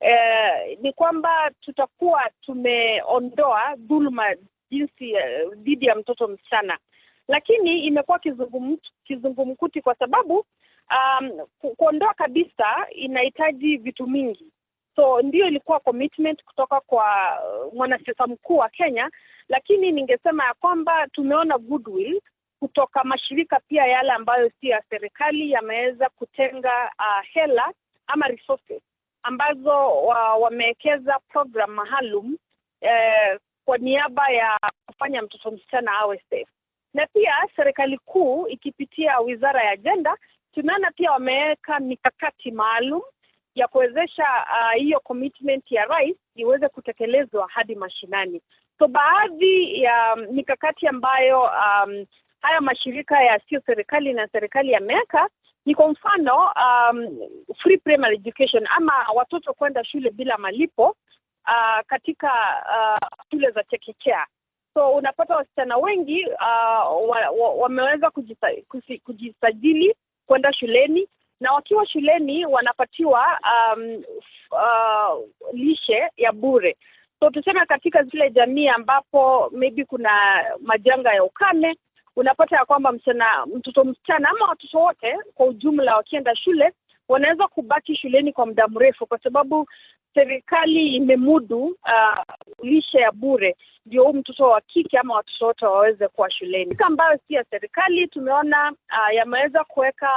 eh, 0.00 0.78
ni 0.82 0.92
kwamba 0.92 1.50
tutakuwa 1.60 2.30
tumeondoa 2.40 3.74
dhuluma 3.76 4.34
jinsi 4.70 5.14
dhidi 5.54 5.86
uh, 5.86 5.88
ya 5.88 5.94
mtoto 5.94 6.28
msichana, 6.28 6.78
lakini 7.28 7.84
imekuwa 7.86 8.18
kizungum, 8.18 8.76
kizungumkuti 9.04 9.80
kwa 9.82 9.94
sababu 9.94 10.34
um, 10.90 11.30
ku, 11.58 11.74
kuondoa 11.76 12.14
kabisa 12.14 12.86
inahitaji 12.90 13.76
vitu 13.76 14.06
mingi, 14.06 14.46
so 14.96 15.22
ndio 15.22 15.46
ilikuwa 15.48 15.80
commitment 15.80 16.44
kutoka 16.44 16.80
kwa 16.80 17.04
uh, 17.66 17.74
mwanasiasa 17.74 18.26
mkuu 18.26 18.56
wa 18.56 18.68
Kenya, 18.68 19.10
lakini 19.48 19.92
ningesema 19.92 20.44
ya 20.44 20.54
kwamba 20.54 21.06
tumeona 21.08 21.58
goodwill 21.58 22.20
kutoka 22.60 23.04
mashirika 23.04 23.60
pia 23.68 23.86
yale 23.86 24.12
ambayo 24.12 24.50
si 24.60 24.68
ya 24.68 24.82
serikali 24.90 25.50
yameweza 25.50 26.08
kutenga 26.08 26.90
uh, 26.98 27.24
hela 27.32 27.72
ama 28.06 28.26
resources 28.28 28.82
ambazo 29.22 29.88
uh, 29.88 30.42
wamewekeza 30.42 31.18
program 31.28 31.70
maalum 31.70 32.36
eh, 32.80 33.38
kwa 33.64 33.78
niaba 33.78 34.28
ya 34.28 34.58
kufanya 34.86 35.22
mtoto 35.22 35.50
msichana 35.50 35.92
awe 35.98 36.18
safe. 36.30 36.46
Na 36.94 37.06
pia 37.06 37.34
serikali 37.56 37.98
kuu 37.98 38.48
ikipitia 38.48 39.20
wizara 39.20 39.62
ya 39.64 39.70
ajenda, 39.70 40.16
tumeona 40.54 40.90
pia 40.90 41.12
wameweka 41.12 41.80
mikakati 41.80 42.50
maalum 42.50 43.02
ya 43.54 43.68
kuwezesha 43.68 44.26
hiyo 44.76 44.98
uh, 44.98 45.04
commitment 45.04 45.70
ya 45.72 45.84
rais 45.84 46.16
iweze 46.34 46.68
kutekelezwa 46.68 47.48
hadi 47.48 47.74
mashinani. 47.74 48.42
So 48.78 48.88
baadhi 48.88 49.82
ya 49.82 50.16
mikakati 50.16 50.86
ambayo 50.86 51.40
um, 51.42 52.06
haya 52.40 52.60
mashirika 52.60 53.22
yasiyo 53.22 53.62
serikali 53.66 54.12
na 54.12 54.28
serikali 54.28 54.72
yameweka 54.72 55.28
ni 55.66 55.74
kwa 55.74 55.88
mfano 55.88 56.36
um, 56.36 57.18
free 57.62 57.78
primary 57.78 58.16
education 58.16 58.66
ama 58.76 58.92
watoto 59.14 59.54
kwenda 59.54 59.84
shule 59.84 60.10
bila 60.10 60.38
malipo 60.38 60.96
uh, 61.46 61.80
katika 61.86 62.32
uh, 62.64 63.08
shule 63.30 63.50
za 63.50 63.64
chekechea. 63.64 64.26
So 64.74 64.90
unapata 64.90 65.36
wasichana 65.36 65.76
wengi 65.76 66.26
uh, 66.26 67.08
wa, 67.10 67.30
wa, 67.38 67.50
wameweza 67.54 68.10
kujisa, 68.10 68.48
kujisajili 69.04 69.94
kwenda 70.26 70.52
shuleni 70.52 71.08
na 71.40 71.52
wakiwa 71.52 71.86
shuleni 71.86 72.46
wanapatiwa 72.46 73.38
um, 73.42 74.02
uh, 74.50 75.24
lishe 75.52 76.08
ya 76.16 76.32
bure. 76.32 76.76
So 77.20 77.30
tuseme 77.30 77.66
katika 77.66 78.02
zile 78.02 78.30
jamii 78.30 78.68
ambapo 78.68 79.50
maybe 79.52 79.84
kuna 79.84 80.10
majanga 80.60 81.14
ya 81.14 81.24
ukame 81.24 81.76
unapata 82.16 82.56
ya 82.56 82.64
kwamba 82.64 82.92
msichana 82.92 83.46
mtoto 83.46 83.84
msichana 83.84 84.28
ama 84.28 84.46
watoto 84.46 84.78
wote 84.78 85.18
kwa 85.34 85.46
ujumla 85.46 85.96
wakienda 85.96 86.36
shule 86.36 86.72
wanaweza 87.08 87.48
kubaki 87.48 87.96
shuleni 87.96 88.32
kwa 88.32 88.46
muda 88.46 88.68
mrefu, 88.68 89.06
kwa 89.06 89.18
sababu 89.18 89.66
serikali 90.14 90.86
imemudu 90.96 91.64
uh, 91.64 92.24
lishe 92.62 92.98
ya 92.98 93.12
bure, 93.12 93.56
ndio 93.86 94.04
huu 94.04 94.12
mtoto 94.12 94.44
wa 94.44 94.60
kike 94.60 94.98
ama 94.98 95.14
watoto 95.14 95.46
wote 95.46 95.66
waweze 95.66 96.08
kuwa 96.08 96.30
shuleni. 96.30 96.76
Ambayo 96.86 97.18
si 97.28 97.34
ya 97.34 97.44
serikali, 97.50 98.08
tumeona 98.08 98.72
uh, 98.72 99.14
yameweza 99.14 99.64
kuweka 99.64 100.08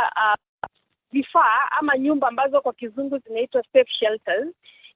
vifaa 1.12 1.40
uh, 1.72 1.78
ama 1.80 1.98
nyumba 1.98 2.28
ambazo 2.28 2.62
kwa 2.62 2.74
kizungu 2.74 3.18
zinaitwa 3.18 3.64
safe 3.74 3.92
shelters. 4.00 4.48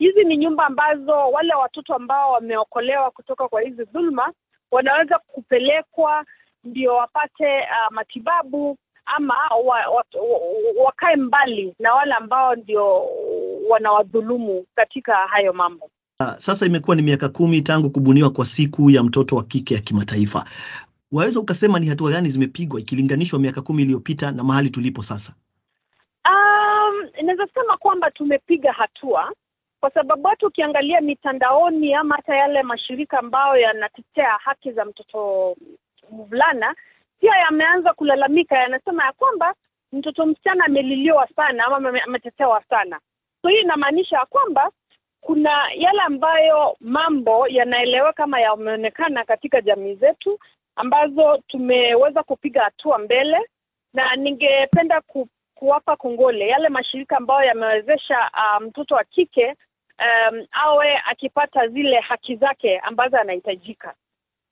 Hizi 0.01 0.23
ni 0.23 0.37
nyumba 0.37 0.65
ambazo 0.65 1.11
wale 1.11 1.53
watoto 1.55 1.95
ambao 1.95 2.31
wameokolewa 2.31 3.11
kutoka 3.11 3.47
kwa 3.47 3.61
hizi 3.61 3.83
dhuluma 3.85 4.33
wanaweza 4.71 5.19
kupelekwa 5.27 6.25
ndio 6.63 6.93
wapate 6.95 7.59
uh, 7.59 7.91
matibabu 7.93 8.77
ama 9.05 9.33
wa, 9.65 9.75
wa, 9.87 10.05
wa, 10.13 10.83
wakae 10.83 11.15
mbali 11.15 11.75
na 11.79 11.93
wale 11.93 12.13
ambao 12.13 12.55
ndio 12.55 13.05
wanawadhulumu 13.69 14.65
katika 14.75 15.15
hayo 15.15 15.53
mambo. 15.53 15.89
Sasa 16.37 16.65
imekuwa 16.65 16.95
ni 16.95 17.01
miaka 17.01 17.29
kumi 17.29 17.61
tangu 17.61 17.89
kubuniwa 17.89 18.29
kwa 18.29 18.45
siku 18.45 18.89
ya 18.89 19.03
mtoto 19.03 19.35
wa 19.35 19.43
kike 19.43 19.73
ya 19.73 19.79
kimataifa. 19.81 20.45
Waweza 21.11 21.39
ukasema 21.39 21.79
ni 21.79 21.87
hatua 21.87 22.11
gani 22.11 22.29
zimepigwa 22.29 22.79
ikilinganishwa 22.79 23.39
miaka 23.39 23.61
kumi 23.61 23.81
iliyopita 23.83 24.31
na 24.31 24.43
mahali 24.43 24.69
tulipo 24.69 25.03
sasa? 25.03 25.33
Um, 26.29 27.09
inaweza 27.19 27.47
sema 27.53 27.77
kwamba 27.77 28.11
tumepiga 28.11 28.71
hatua 28.71 29.33
kwa 29.81 29.91
sababu 29.91 30.27
hata 30.27 30.47
ukiangalia 30.47 31.01
mitandaoni 31.01 31.93
ama 31.93 32.15
hata 32.15 32.35
yale 32.35 32.63
mashirika 32.63 33.19
ambayo 33.19 33.57
yanatetea 33.61 34.31
haki 34.31 34.71
za 34.71 34.85
mtoto 34.85 35.55
mvulana 36.11 36.75
pia 37.19 37.35
yameanza 37.35 37.93
kulalamika, 37.93 38.57
yanasema 38.57 39.05
ya 39.05 39.11
kwamba 39.11 39.53
mtoto 39.91 40.25
msichana 40.25 40.65
ameliliwa 40.65 41.27
sana 41.35 41.65
ama 41.65 42.01
ametetewa 42.03 42.63
sana. 42.69 42.99
So 43.41 43.47
hii 43.47 43.59
inamaanisha 43.61 44.17
ya 44.17 44.25
kwamba 44.25 44.71
kuna 45.21 45.71
yale 45.75 46.01
ambayo 46.01 46.75
mambo 46.79 47.47
yanaeleweka 47.47 48.13
kama 48.13 48.39
yameonekana 48.41 49.23
katika 49.23 49.61
jamii 49.61 49.95
zetu 49.95 50.39
ambazo 50.75 51.37
tumeweza 51.47 52.23
kupiga 52.23 52.61
hatua 52.63 52.97
mbele, 52.97 53.37
na 53.93 54.15
ningependa 54.15 55.01
ku, 55.01 55.27
kuwapa 55.55 55.95
kongole 55.95 56.47
yale 56.47 56.69
mashirika 56.69 57.17
ambayo 57.17 57.47
yamewezesha 57.47 58.29
mtoto 58.61 58.65
mtoto 58.67 58.95
wa 58.95 59.03
kike 59.03 59.55
um, 59.99 60.45
awe 60.51 60.97
akipata 61.05 61.67
zile 61.67 61.99
haki 61.99 62.35
zake 62.35 62.79
ambazo 62.79 63.17
anahitajika. 63.17 63.93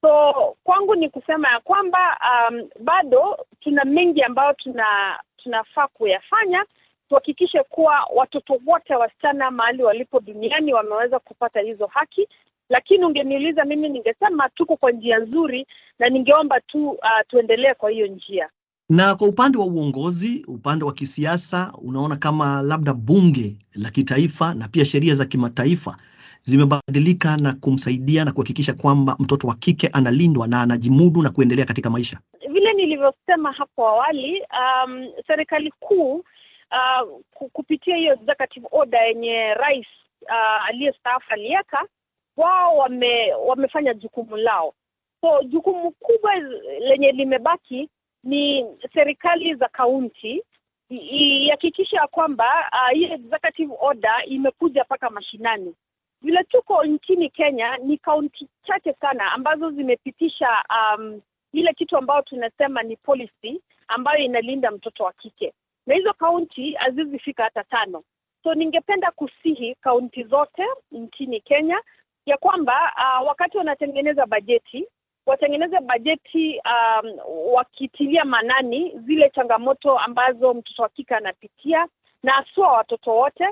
So 0.02 0.34
kwangu 0.64 0.96
ni 0.96 1.10
kusema 1.10 1.50
ya 1.50 1.60
kwamba 1.60 2.18
um, 2.50 2.70
bado 2.80 3.46
tuna 3.60 3.86
mengi 3.86 4.24
ambayo 4.24 4.54
tuna 4.54 5.20
tunafaa 5.38 5.88
kuyafanya 5.88 6.66
tuhakikishe 7.10 7.64
kuwa 7.64 8.08
watoto 8.16 8.60
wote 8.66 8.96
wasichana 8.96 9.52
mahali 9.52 9.84
walipo 9.84 10.20
duniani 10.20 10.74
wameweza 10.74 11.20
kupata 11.20 11.60
hizo 11.62 11.86
haki. 11.88 12.28
Lakini 12.70 13.06
ungeniuliza 13.06 13.66
mimi, 13.66 13.90
ningesema 13.90 14.50
tuko 14.50 14.78
kwa 14.78 14.92
njia 14.92 15.18
nzuri, 15.20 15.68
na 16.00 16.10
ningeomba 16.10 16.60
tu 16.62 16.90
uh, 16.90 16.98
tuendelee 17.28 17.74
kwa 17.74 17.90
hiyo 17.90 18.08
njia. 18.08 18.50
Na 18.90 19.16
kwa 19.16 19.28
upande 19.28 19.58
wa 19.58 19.66
uongozi, 19.66 20.46
upande 20.48 20.86
wa 20.86 20.94
kisiasa, 20.94 21.74
unaona 21.82 22.16
kama 22.16 22.62
labda 22.62 22.94
bunge 22.94 23.58
la 23.76 23.90
kitaifa 23.90 24.54
na 24.54 24.68
pia 24.68 24.86
sheria 24.86 25.16
za 25.16 25.26
kimataifa 25.26 25.98
zimebadilika 26.44 27.38
na 27.38 27.54
kumsaidia 27.54 28.26
na 28.26 28.32
kuhakikisha 28.32 28.74
kwamba 28.74 29.16
mtoto 29.20 29.48
wa 29.48 29.56
kike 29.56 29.88
analindwa 29.88 30.48
na 30.48 30.62
anajimudu 30.62 31.22
na 31.22 31.30
kuendelea 31.30 31.66
katika 31.66 31.90
maisha? 31.90 32.20
Vile 32.52 32.74
nilivyosema 32.74 33.52
hapo 33.52 33.88
awali, 33.88 34.42
um, 34.42 35.08
serikali 35.28 35.72
kuu 35.80 36.14
uh, 36.16 37.20
kupitia 37.54 37.96
hiyo 37.96 38.14
executive 38.14 38.68
order 38.72 39.04
yenye 39.04 39.54
rais 39.54 39.88
uh, 40.22 40.68
aliyestaafu 40.70 41.26
aliweka, 41.34 41.86
wao 42.38 42.78
wame, 42.78 43.34
wamefanya 43.34 43.94
jukumu 43.94 44.38
lao. 44.38 44.74
So 45.22 45.44
jukumu 45.44 45.92
kubwa 45.92 46.32
lenye 46.80 47.12
limebaki 47.12 47.90
ni 48.24 48.66
serikali 48.94 49.56
za 49.56 49.68
kaunti 49.68 50.44
ihakikisha 50.90 51.98
ya 51.98 52.08
kwamba 52.08 52.70
hii 52.94 53.06
uh, 53.06 53.12
executive 53.12 53.74
order 53.80 54.22
imekuja 54.26 54.84
mpaka 54.84 55.10
mashinani 55.10 55.76
vile 56.22 56.44
tuko 56.44 56.84
nchini 56.86 57.30
Kenya 57.30 57.78
ni 57.78 57.98
kaunti 57.98 58.48
chache 58.64 58.94
sana 58.94 59.32
ambazo 59.32 59.72
zimepitisha 59.72 60.48
um, 60.70 61.22
ile 61.54 61.74
kitu 61.74 61.98
ambayo 61.98 62.22
tunasema 62.22 62.84
ni 62.84 62.96
policy 62.98 63.62
ambayo 63.88 64.18
inalinda 64.20 64.72
mtoto 64.72 65.04
wa 65.04 65.14
kike, 65.14 65.54
na 65.88 65.96
hizo 65.96 66.14
kaunti 66.14 66.74
hazizifika 66.74 67.44
hata 67.44 67.64
tano. 67.64 68.04
So 68.44 68.54
ningependa 68.54 69.12
kusihi 69.12 69.76
kaunti 69.76 70.24
zote 70.24 70.64
nchini 70.92 71.42
Kenya 71.42 71.82
ya 72.26 72.38
kwamba 72.38 72.94
uh, 72.98 73.28
wakati 73.28 73.58
wanatengeneza 73.58 74.26
bajeti 74.26 74.88
watengeneze 75.30 75.80
bajeti 75.80 76.62
um, 76.66 77.12
wakitilia 77.54 78.26
manani 78.26 79.00
zile 79.06 79.30
changamoto 79.30 80.00
ambazo 80.00 80.54
mtoto 80.54 80.84
wa 80.84 80.90
kike 80.90 81.16
anapitia 81.16 81.88
na 82.24 82.32
haswa 82.32 82.72
watoto 82.72 83.12
wote 83.16 83.46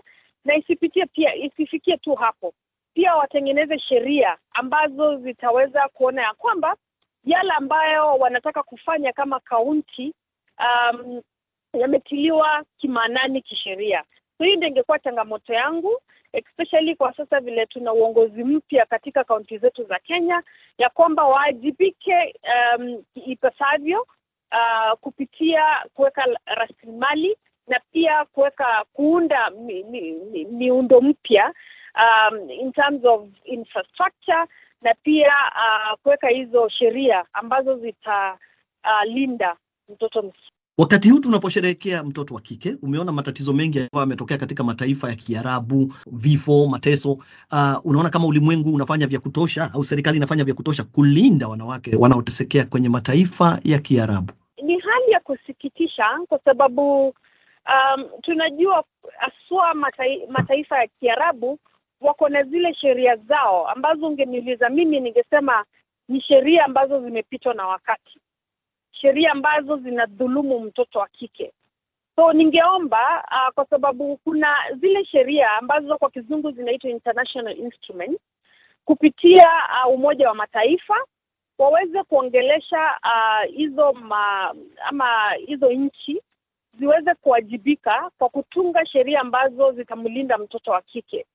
na 0.46 0.56
isipitie 0.56 1.06
pia 1.06 1.36
isifikie 1.36 1.98
tu 1.98 2.16
hapo, 2.16 2.54
pia 2.94 3.16
watengeneze 3.16 3.80
sheria 3.80 4.38
ambazo 4.52 5.18
zitaweza 5.18 5.88
kuona 5.94 6.22
ya 6.22 6.34
kwamba 6.34 6.76
yale 7.24 7.52
ambayo 7.52 8.16
wanataka 8.16 8.64
kufanya 8.64 9.14
kama 9.14 9.40
kaunti 9.40 10.14
um, 10.60 11.22
yametiliwa 11.74 12.64
kimaanani 12.78 13.42
kisheria. 13.42 14.04
So 14.38 14.44
hii 14.44 14.56
ndio 14.56 14.70
ingekuwa 14.70 15.00
changamoto 15.00 15.54
yangu 15.54 16.02
especially 16.38 16.96
kwa 16.96 17.13
sasa 17.13 17.39
vile 17.39 17.65
tuna 17.65 17.94
uongozi 17.94 18.44
mpya 18.44 18.86
katika 18.86 19.24
kaunti 19.24 19.58
zetu 19.58 19.84
za 19.84 20.00
Kenya, 20.00 20.44
ya 20.77 20.89
kwamba 20.89 21.24
waajibike 21.25 22.36
um, 22.77 23.03
ipasavyo 23.15 24.01
uh, 24.51 24.98
kupitia 25.01 25.63
kuweka 25.94 26.25
rasilimali 26.46 27.38
na 27.67 27.82
pia 27.91 28.25
kuweka 28.25 28.86
kuunda 28.94 29.50
mi, 29.50 29.84
mi, 29.84 30.12
mi, 30.12 30.46
miundo 30.46 31.01
mpya 31.01 31.53
um, 31.96 32.50
in 32.50 32.72
terms 32.72 33.06
of 33.06 33.27
infrastructure 33.44 34.46
na 34.82 34.94
pia 35.03 35.34
uh, 35.56 36.00
kuweka 36.03 36.27
hizo 36.27 36.70
sheria 36.70 37.25
ambazo 37.34 37.75
zitalinda 37.77 39.51
uh, 39.51 39.58
mtoto 39.94 40.22
msichana. 40.22 40.57
Wakati 40.80 41.10
huu 41.10 41.20
tunaposherehekea 41.20 42.04
mtoto 42.04 42.36
wa 42.36 42.42
kike, 42.42 42.76
umeona 42.82 43.12
matatizo 43.12 43.54
mengi 43.54 43.80
ambayo 43.80 44.00
yametokea 44.02 44.38
katika 44.38 44.64
mataifa 44.64 45.10
ya 45.10 45.16
Kiarabu, 45.16 45.94
vifo, 46.12 46.68
mateso. 46.68 47.12
Uh, 47.12 47.86
unaona 47.86 48.10
kama 48.10 48.26
ulimwengu 48.28 48.74
unafanya 48.74 49.08
vya 49.08 49.20
kutosha 49.20 49.70
au 49.74 49.84
serikali 49.84 50.18
inafanya 50.18 50.44
vya 50.44 50.54
kutosha 50.54 50.84
kulinda 50.84 51.48
wanawake 51.48 51.96
wanaotesekea 51.96 52.66
kwenye 52.66 52.90
mataifa 52.90 53.60
ya 53.64 53.80
Kiarabu? 53.80 54.34
Ni 54.64 54.80
hali 54.80 55.12
ya 55.12 55.20
kusikitisha 55.20 56.06
kwa 56.30 56.40
sababu 56.46 57.08
um, 57.08 58.06
tunajua 58.22 58.84
aswa 59.20 59.74
matai, 59.74 60.28
mataifa 60.30 60.78
ya 60.80 60.88
Kiarabu 61.00 61.60
wako 62.02 62.30
na 62.30 62.44
zile 62.44 62.74
sheria 62.74 63.16
zao 63.16 63.68
ambazo 63.70 64.08
ungeniuliza 64.08 64.70
mimi 64.70 65.00
ningesema 65.00 65.66
ni 66.10 66.22
sheria 66.22 66.66
ambazo 66.66 67.02
zimepitwa 67.02 67.54
na 67.54 67.68
wakati 67.68 68.20
sheria 69.01 69.32
ambazo 69.32 69.77
zinadhulumu 69.77 70.60
mtoto 70.60 71.00
wa 71.00 71.08
kike. 71.08 71.54
So 72.16 72.34
ningeomba 72.34 73.24
uh, 73.32 73.54
kwa 73.54 73.66
sababu 73.66 74.18
kuna 74.18 74.56
zile 74.80 75.06
sheria 75.06 75.51
ambazo 75.51 75.98
kwa 75.98 76.10
kizungu 76.10 76.51
zinaitwa 76.51 76.89
international 76.89 77.58
instruments 77.60 78.22
kupitia 78.86 79.48
uh, 79.86 79.94
Umoja 79.94 80.27
wa 80.30 80.36
Mataifa 80.36 80.96
waweze 81.58 82.04
kuongelesha 82.04 83.00
hizo 83.56 83.89
uh, 83.89 84.00
ma, 84.00 84.56
ama 84.86 85.32
hizo 85.32 85.72
nchi 85.72 86.22
ziweze 86.80 87.13
kuwajibika 87.16 88.12
kwa 88.18 88.30
kutunga 88.30 88.86
sheria 88.86 89.22
ambazo 89.22 89.72
zitamlinda 89.72 90.38
mtoto 90.38 90.72
wa 90.72 90.82
kike 90.82 91.25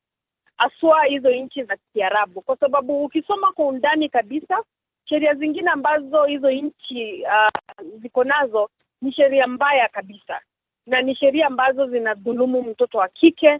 haswa 0.57 1.05
hizo 1.05 1.31
nchi 1.31 1.65
za 1.65 1.77
Kiarabu, 1.93 2.41
kwa 2.41 2.57
sababu 2.57 3.05
ukisoma 3.05 3.53
kwa 3.53 3.67
undani 3.67 4.09
kabisa 4.09 4.63
sheria 5.05 5.35
zingine 5.35 5.71
ambazo 5.71 6.25
hizo 6.25 6.51
nchi 6.51 7.23
uh, 7.23 7.87
ziko 8.03 8.25
nazo 8.25 8.71
ni 9.03 9.13
sheria 9.13 9.47
mbaya 9.47 9.89
kabisa, 9.89 10.41
na 10.87 11.03
ni 11.03 11.15
sheria 11.17 11.47
ambazo 11.47 11.87
zinadhulumu 11.87 12.63
mtoto 12.63 12.99
wa 12.99 13.09
kike 13.09 13.59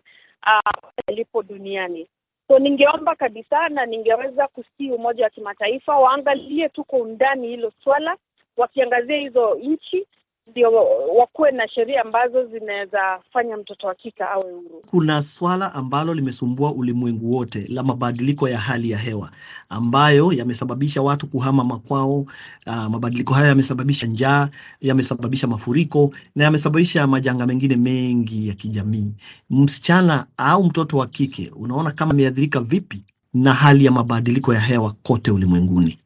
alipo 1.09 1.39
uh, 1.39 1.45
duniani. 1.47 2.09
So 2.49 2.59
ningeomba 2.59 3.15
kabisa 3.15 3.69
na 3.69 3.87
ningeweza 3.87 4.49
kusii 4.49 4.91
Umoja 4.91 5.25
wa 5.25 5.31
Kimataifa 5.31 5.97
waangalie 5.99 6.69
tu 6.69 6.85
kwa 6.85 6.99
undani 6.99 7.49
hilo 7.49 7.73
swala, 7.85 8.17
wakiangazia 8.57 9.17
hizo 9.17 9.55
nchi 9.63 10.07
ndio 10.51 10.71
wakuwe 11.19 11.51
na 11.51 11.69
sheria 11.69 12.01
ambazo 12.03 12.45
zinaweza 12.47 13.21
fanya 13.33 13.57
mtoto 13.57 13.87
wa 13.87 13.95
kike 13.95 14.25
awe 14.25 14.53
huru. 14.53 14.83
Kuna 14.91 15.23
swala 15.23 15.75
ambalo 15.75 16.15
limesumbua 16.15 16.73
ulimwengu 16.73 17.33
wote 17.37 17.67
la 17.69 17.83
mabadiliko 17.83 18.49
ya 18.49 18.59
hali 18.59 18.91
ya 18.91 18.99
hewa 18.99 19.31
ambayo 19.69 20.33
yamesababisha 20.33 21.03
watu 21.03 21.27
kuhama 21.27 21.65
makwao. 21.65 22.21
Uh, 22.67 22.87
mabadiliko 22.91 23.35
hayo 23.35 23.47
yamesababisha 23.49 24.07
njaa, 24.07 24.49
yamesababisha 24.81 25.47
mafuriko 25.47 26.11
na 26.37 26.45
yamesababisha 26.45 27.07
majanga 27.07 27.47
mengine 27.47 27.77
mengi 27.77 28.49
ya 28.49 28.55
kijamii. 28.55 29.13
Msichana 29.51 30.27
au 30.37 30.65
mtoto 30.65 30.97
wa 30.97 31.07
kike, 31.07 31.53
unaona 31.57 31.91
kama 31.91 32.11
ameathirika 32.11 32.61
vipi 32.61 33.05
na 33.35 33.53
hali 33.55 33.85
ya 33.85 33.91
mabadiliko 33.91 34.55
ya 34.55 34.61
hewa 34.61 34.95
kote 35.03 35.31
ulimwenguni? 35.31 35.99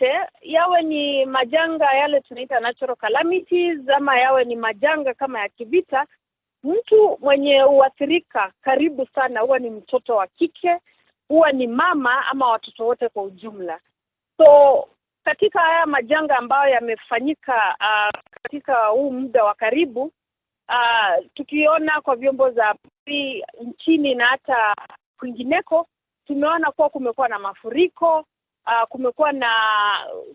Majanga 0.00 0.18
yote 0.20 0.30
yawe 0.42 0.82
ni 0.82 1.26
majanga 1.26 1.92
yale 1.92 2.20
tunaita 2.20 2.60
natural 2.60 2.96
calamities, 2.96 3.88
ama 3.88 4.18
yawe 4.18 4.44
ni 4.44 4.56
majanga 4.56 5.14
kama 5.14 5.40
ya 5.40 5.48
kivita, 5.48 6.06
mtu 6.64 7.18
mwenye 7.20 7.60
huathirika 7.60 8.52
karibu 8.60 9.06
sana 9.14 9.40
huwa 9.40 9.58
ni 9.58 9.70
mtoto 9.70 10.16
wa 10.16 10.26
kike, 10.26 10.78
huwa 11.28 11.52
ni 11.52 11.66
mama 11.66 12.26
ama 12.26 12.48
watoto 12.48 12.86
wote 12.86 13.08
kwa 13.08 13.22
ujumla. 13.22 13.80
So 14.36 14.88
katika 15.24 15.60
haya 15.60 15.86
majanga 15.86 16.36
ambayo 16.38 16.74
yamefanyika 16.74 17.76
uh, 17.80 18.20
katika 18.42 18.86
huu 18.86 19.10
muda 19.10 19.44
wa 19.44 19.54
karibu 19.54 20.02
uh, 20.68 21.24
tukiona 21.34 22.00
kwa 22.00 22.16
vyombo 22.16 22.50
za 22.50 22.64
habari 22.64 23.44
nchini 23.64 24.14
na 24.14 24.26
hata 24.26 24.74
kwingineko, 25.18 25.86
tumeona 26.26 26.72
kuwa 26.72 26.88
kumekuwa 26.88 27.28
na 27.28 27.38
mafuriko 27.38 28.24
Uh, 28.68 28.88
kumekuwa 28.88 29.32
na 29.32 29.50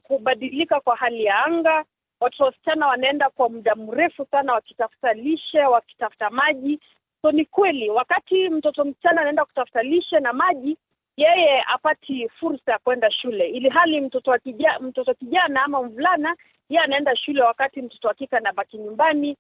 kubadilika 0.04 0.80
kwa 0.80 0.96
hali 0.96 1.24
ya 1.26 1.46
anga. 1.46 1.86
Watoto 2.19 2.43
wasichana 2.43 2.88
wanaenda 2.88 3.30
kwa 3.30 3.50
muda 3.50 3.76
mrefu 3.76 4.26
sana 4.32 4.54
wakitafuta 4.54 5.13
lishe, 5.13 5.60
wakitafuta 5.65 6.30
maji. 6.30 6.80
So 7.22 7.32
ni 7.32 7.46
kweli, 7.46 7.89
wakati 7.89 8.50
mtoto 8.50 8.86
msichana 8.86 9.22
anaenda 9.22 9.46
kutafuta 9.46 9.84
lishe 9.84 10.19
na 10.19 10.34
maji, 10.34 10.78
yeye 11.17 11.63
apati 11.67 12.30
fursa 12.30 12.72
ya 12.72 12.78
kwenda 12.80 13.12
shule, 13.12 13.48
ili 13.50 13.69
hali 13.69 14.02
mtoto 14.02 14.32
wa 14.32 14.39
kijana, 14.39 14.80
mtoto 14.80 15.13
kijana 15.13 15.63
ama 15.63 15.84
mvulana 15.84 16.36
yeye 16.69 16.84
anaenda 16.84 17.15
shule, 17.15 17.41
wakati 17.41 17.82
mtoto 17.82 18.08
wa 18.08 18.13
kike 18.13 18.38
anabaki 18.38 18.78
nyumbani 18.78 19.38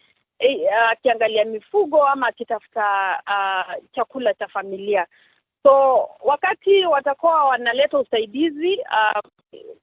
akiangalia 0.91 1.43
uh, 1.43 1.49
mifugo 1.49 2.07
ama 2.07 2.27
akitafuta 2.27 2.83
uh, 3.27 3.83
chakula 3.95 4.33
cha 4.33 4.47
familia. 4.47 5.07
So 5.63 6.09
wakati 6.23 6.85
watakuwa 6.85 7.45
wanaleta 7.45 7.99
usaidizi 7.99 8.77
uh, 8.77 9.19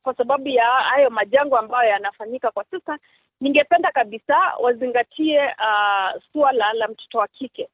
kwa 0.03 0.15
sababu 0.15 0.49
ya 0.49 0.65
hayo 0.67 1.11
majango 1.11 1.59
ambayo 1.59 1.91
yanafanyika 1.91 2.51
kwa 2.51 2.65
sasa, 2.71 2.99
ningependa 3.41 3.93
kabisa 3.93 4.37
wazingatie 4.61 5.39
uh, 5.47 6.23
suala 6.33 6.73
la 6.73 6.89
mtoto 6.89 7.19
wa 7.19 7.29
kike. 7.29 7.69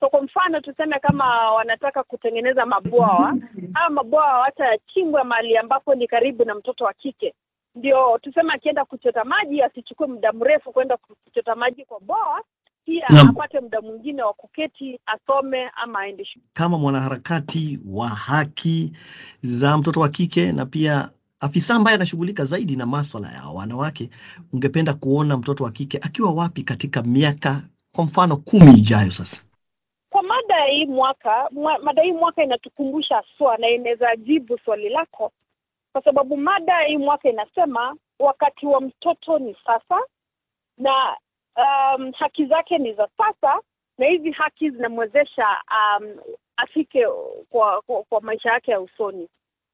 So 0.00 0.08
kwa 0.08 0.22
mfano 0.22 0.60
tuseme 0.60 0.98
kama 0.98 1.52
wanataka 1.52 2.02
kutengeneza 2.02 2.66
mabwawa, 2.66 3.34
haya 3.74 3.90
mabwawa 3.90 4.44
hata 4.44 4.66
yachimbwe 4.66 5.22
mahali 5.22 5.56
ambapo 5.56 5.94
ni 5.94 6.06
karibu 6.06 6.44
na 6.44 6.54
mtoto 6.54 6.84
wa 6.84 6.92
kike, 6.92 7.34
ndio 7.74 8.18
tuseme 8.22 8.52
akienda 8.54 8.84
kuchota 8.84 9.24
maji 9.24 9.62
asichukue 9.62 10.06
muda 10.06 10.32
mrefu 10.32 10.72
kwenda 10.72 10.96
kuchota 10.96 11.54
maji 11.54 11.84
kwa 11.84 12.00
bwawa 12.00 12.42
pia 12.88 13.06
Naam. 13.10 13.28
apate 13.28 13.60
muda 13.60 13.80
mwingine 13.80 14.22
wa 14.22 14.32
kuketi 14.32 15.00
asome 15.06 15.70
ama 15.76 16.00
aende 16.00 16.24
shule. 16.24 16.44
Kama 16.52 16.78
mwanaharakati 16.78 17.78
wa 17.86 18.08
haki 18.08 18.92
za 19.42 19.78
mtoto 19.78 20.00
wa 20.00 20.08
kike 20.08 20.52
na 20.52 20.66
pia 20.66 21.08
afisa 21.40 21.74
ambaye 21.74 21.94
anashughulika 21.94 22.44
zaidi 22.44 22.76
na 22.76 22.86
maswala 22.86 23.32
ya 23.32 23.44
wanawake, 23.48 24.10
ungependa 24.52 24.94
kuona 24.94 25.36
mtoto 25.36 25.64
wa 25.64 25.70
kike 25.70 25.98
akiwa 26.02 26.32
wapi 26.34 26.62
katika 26.62 27.02
miaka 27.02 27.62
kwa 27.92 28.04
mfano 28.04 28.36
kumi 28.36 28.72
ijayo? 28.72 29.10
Sasa 29.10 29.42
Kwa 30.10 30.22
mada 30.22 30.64
hii 30.64 30.86
mwaka 30.86 31.48
mwa, 31.50 31.78
mada 31.78 32.02
hii 32.02 32.12
mwaka 32.12 32.42
inatukumbusha 32.42 33.22
swa 33.38 33.56
na 33.56 33.68
inaweza 33.68 34.16
jibu 34.16 34.58
swali 34.64 34.88
lako, 34.88 35.32
kwa 35.92 36.02
sababu 36.04 36.36
mada 36.36 36.78
hii 36.80 36.96
mwaka 36.96 37.28
inasema 37.28 37.96
wakati 38.18 38.66
wa 38.66 38.80
mtoto 38.80 39.38
ni 39.38 39.56
sasa, 39.66 40.00
na 40.78 41.16
um, 41.58 42.12
haki 42.12 42.46
zake 42.46 42.78
ni 42.78 42.92
za 42.92 43.08
sasa, 43.18 43.60
na 43.98 44.06
hizi 44.06 44.30
haki 44.30 44.70
zinamwezesha 44.70 45.46
um, 45.70 46.16
afike 46.56 47.06
kwa, 47.50 47.82
kwa, 47.82 48.02
kwa 48.02 48.20
maisha 48.20 48.50
yake 48.52 48.70
ya 48.70 48.80
usoni. 48.80 49.28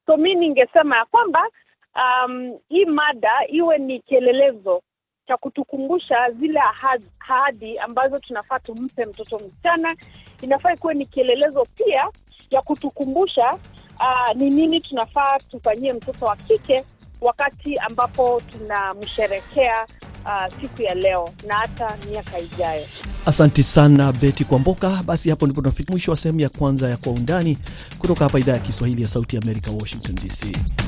So 0.05 0.17
mi 0.17 0.35
ningesema 0.35 0.97
ya 0.97 1.05
kwamba 1.05 1.47
um, 1.95 2.59
hii 2.69 2.85
mada 2.85 3.47
iwe 3.47 3.77
ni 3.77 3.99
kielelezo 3.99 4.81
cha 5.27 5.37
kutukumbusha 5.37 6.31
zile 6.31 6.59
ahadi, 6.59 7.77
ambazo 7.79 8.19
tunafaa 8.19 8.59
tumpe 8.59 9.05
mtoto 9.05 9.37
msichana. 9.39 9.95
Inafaa 10.41 10.73
ikuwe 10.73 10.93
ni 10.93 11.05
kielelezo 11.05 11.65
pia 11.75 12.09
ya 12.51 12.61
kutukumbusha 12.61 13.57
ah, 13.99 14.33
ni 14.33 14.49
nini 14.49 14.79
tunafaa 14.79 15.37
tufanyie 15.39 15.93
mtoto 15.93 16.25
wa 16.25 16.35
kike 16.35 16.85
wakati 17.21 17.77
ambapo 17.77 18.41
tunamsherekea 18.51 19.87
ah, 20.25 20.49
siku 20.61 20.81
ya 20.81 20.93
leo 20.95 21.29
na 21.47 21.55
hata 21.55 21.97
miaka 22.11 22.39
ijayo. 22.39 22.83
Asanti 23.25 23.63
sana 23.63 24.11
Beti 24.11 24.43
Kwamboka. 24.45 25.03
Basi 25.05 25.29
hapo 25.29 25.45
ndipo 25.45 25.61
tunafika 25.61 25.91
mwisho 25.91 26.11
wa 26.11 26.17
sehemu 26.17 26.39
ya 26.39 26.49
kwanza 26.49 26.89
ya 26.89 26.97
Kwa 26.97 27.13
Undani 27.13 27.57
kutoka 27.99 28.23
hapa 28.23 28.39
idhaa 28.39 28.53
ya 28.53 28.59
Kiswahili 28.59 29.01
ya 29.01 29.07
Sauti 29.07 29.35
ya 29.35 29.41
Amerika, 29.41 29.71
Washington 29.71 30.15
DC. 30.15 30.84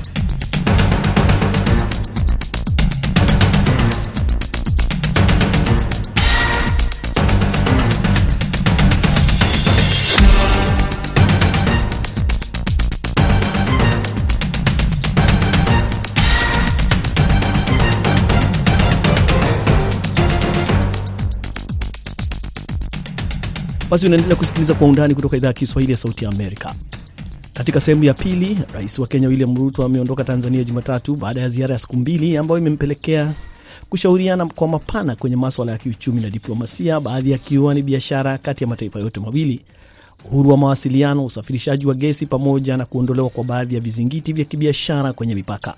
Basi 23.89 24.05
unaendelea 24.07 24.35
kusikiliza 24.35 24.73
Kwa 24.73 24.87
Undani 24.87 25.15
kutoka 25.15 25.37
idhaa 25.37 25.47
ya 25.47 25.53
Kiswahili 25.53 25.91
ya 25.91 25.97
Sauti 25.97 26.25
ya 26.25 26.31
Amerika. 26.31 26.75
Katika 27.53 27.79
sehemu 27.79 28.03
ya 28.03 28.13
pili, 28.13 28.57
rais 28.73 28.99
wa 28.99 29.07
Kenya 29.07 29.27
William 29.27 29.55
Ruto 29.55 29.83
ameondoka 29.83 30.23
Tanzania 30.23 30.63
Jumatatu 30.63 31.15
baada 31.15 31.41
ya 31.41 31.49
ziara 31.49 31.73
ya 31.73 31.79
siku 31.79 31.95
mbili 31.97 32.37
ambayo 32.37 32.57
imempelekea 32.57 33.33
kushauriana 33.89 34.45
kwa 34.45 34.67
mapana 34.67 35.15
kwenye 35.15 35.35
maswala 35.35 35.71
ya 35.71 35.77
kiuchumi 35.77 36.21
na 36.21 36.29
diplomasia, 36.29 36.99
baadhi 36.99 37.31
yakiwa 37.31 37.73
ni 37.73 37.81
biashara 37.81 38.37
kati 38.37 38.63
ya 38.63 38.67
mataifa 38.67 38.99
yote 38.99 39.19
mawili. 39.19 39.61
uhuru 40.25 40.49
wa 40.49 40.57
mawasiliano, 40.57 41.25
usafirishaji 41.25 41.85
wa 41.87 41.93
gesi, 41.93 42.25
pamoja 42.25 42.77
na 42.77 42.85
kuondolewa 42.85 43.29
kwa 43.29 43.43
baadhi 43.43 43.75
ya 43.75 43.81
vizingiti 43.81 44.33
vya 44.33 44.45
kibiashara 44.45 45.13
kwenye 45.13 45.35
mipaka. 45.35 45.73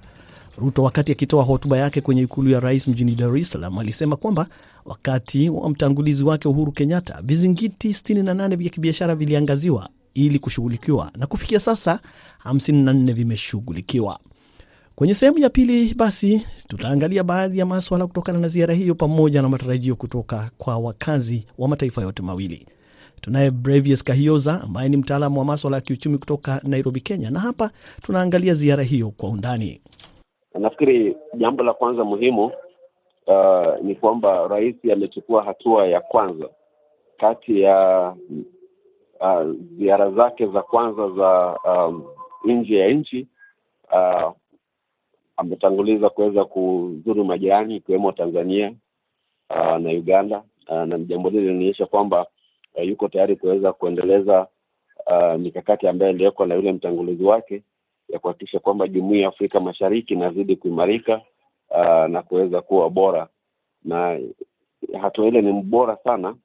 Ruto 0.57 0.83
wakati 0.83 1.11
akitoa 1.11 1.43
hotuba 1.43 1.77
yake 1.77 2.01
kwenye 2.01 2.21
ikulu 2.21 2.49
ya 2.49 2.59
rais 2.59 2.87
mjini 2.87 3.15
Dar 3.15 3.37
es 3.37 3.49
Salaam 3.51 3.77
alisema 3.79 4.15
kwamba 4.15 4.47
wakati 4.89 5.49
wa 5.49 5.69
mtangulizi 5.69 6.23
wake 6.23 6.47
Uhuru 6.47 6.71
Kenyatta 6.71 7.21
vizingiti 7.23 7.89
68 7.89 8.55
vya 8.57 8.69
kibiashara 8.69 9.15
viliangaziwa 9.15 9.89
ili 10.13 10.39
kushughulikiwa 10.39 11.11
na 11.17 11.27
kufikia 11.27 11.59
sasa 11.59 11.99
54 12.45 13.13
vimeshughulikiwa. 13.13 14.19
Kwenye 14.95 15.13
sehemu 15.13 15.39
ya 15.39 15.49
pili, 15.49 15.93
basi 15.93 16.45
tutaangalia 16.67 17.23
baadhi 17.23 17.59
ya 17.59 17.65
maswala 17.65 18.07
kutokana 18.07 18.39
na 18.39 18.47
ziara 18.47 18.73
hiyo 18.73 18.95
pamoja 18.95 19.41
na 19.41 19.49
matarajio 19.49 19.95
kutoka 19.95 20.51
kwa 20.57 20.77
wakazi 20.77 21.45
wa 21.57 21.67
mataifa 21.67 22.01
yote 22.01 22.23
mawili. 22.23 22.65
Tunaye 23.21 23.51
Brevius 23.51 24.03
Kahioza 24.03 24.61
ambaye 24.61 24.89
ni 24.89 24.97
mtaalamu 24.97 25.39
wa 25.39 25.45
maswala 25.45 25.77
ya 25.77 25.81
kiuchumi 25.81 26.17
kutoka 26.17 26.61
Nairobi, 26.63 27.01
Kenya, 27.01 27.29
na 27.31 27.39
hapa 27.39 27.71
tunaangalia 28.01 28.53
ziara 28.53 28.83
hiyo 28.83 29.11
kwa 29.17 29.29
undani. 29.29 29.81
Nafikiri 30.59 31.15
jambo 31.37 31.63
la 31.63 31.73
kwanza 31.73 32.03
muhimu 32.03 32.51
uh, 33.27 33.81
ni 33.81 33.95
kwamba 33.95 34.47
rais 34.47 34.75
amechukua 34.93 35.43
hatua 35.43 35.87
ya 35.87 36.01
kwanza. 36.01 36.49
Kati 37.17 37.61
ya 37.61 38.15
uh, 39.19 39.51
ziara 39.77 40.11
zake 40.11 40.47
za 40.47 40.61
kwanza 40.61 41.09
za 41.09 41.57
um, 41.65 42.03
nje 42.45 42.77
ya 42.77 42.87
nchi 42.89 43.27
uh, 43.91 44.31
ametanguliza 45.37 46.09
kuweza 46.09 46.45
kuzuru 46.45 47.25
majirani 47.25 47.75
ikiwemo 47.75 48.11
Tanzania 48.11 48.73
uh, 49.49 49.77
na 49.77 49.89
Uganda 49.89 50.43
uh, 50.69 50.83
na 50.83 50.97
jambo 50.99 51.29
hili 51.29 51.41
linaonyesha 51.47 51.85
kwamba 51.85 52.25
uh, 52.75 52.87
yuko 52.87 53.07
tayari 53.07 53.35
kuweza 53.35 53.73
kuendeleza 53.73 54.47
uh, 55.07 55.33
mikakati 55.39 55.87
ambayo 55.87 56.11
iliwekwa 56.11 56.47
na 56.47 56.55
yule 56.55 56.71
mtangulizi 56.71 57.23
wake 57.23 57.63
ya 58.09 58.19
kuhakikisha 58.19 58.59
kwamba 58.59 58.87
jumuiya 58.87 59.21
ya 59.21 59.27
Afrika 59.27 59.59
Mashariki 59.59 60.13
inazidi 60.13 60.55
kuimarika 60.55 61.21
uh, 61.69 62.05
na 62.09 62.21
kuweza 62.21 62.61
kuwa 62.61 62.89
bora, 62.89 63.27
na 63.83 64.19
hatua 65.01 65.27
ile 65.27 65.41
ni 65.41 65.53
bora 65.61 65.97
sana 66.03 66.35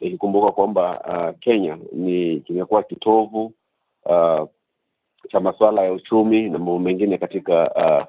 ikikumbuka 0.00 0.52
kwamba 0.52 1.00
uh, 1.08 1.38
Kenya 1.40 1.78
ni 1.92 2.40
kimekuwa 2.40 2.82
kitovu 2.82 3.52
uh, 4.04 4.48
cha 5.30 5.40
masuala 5.40 5.82
ya 5.84 5.92
uchumi 5.92 6.42
na 6.42 6.58
mambo 6.58 6.78
mengine 6.78 7.18
katika 7.18 7.70
uh, 7.74 8.06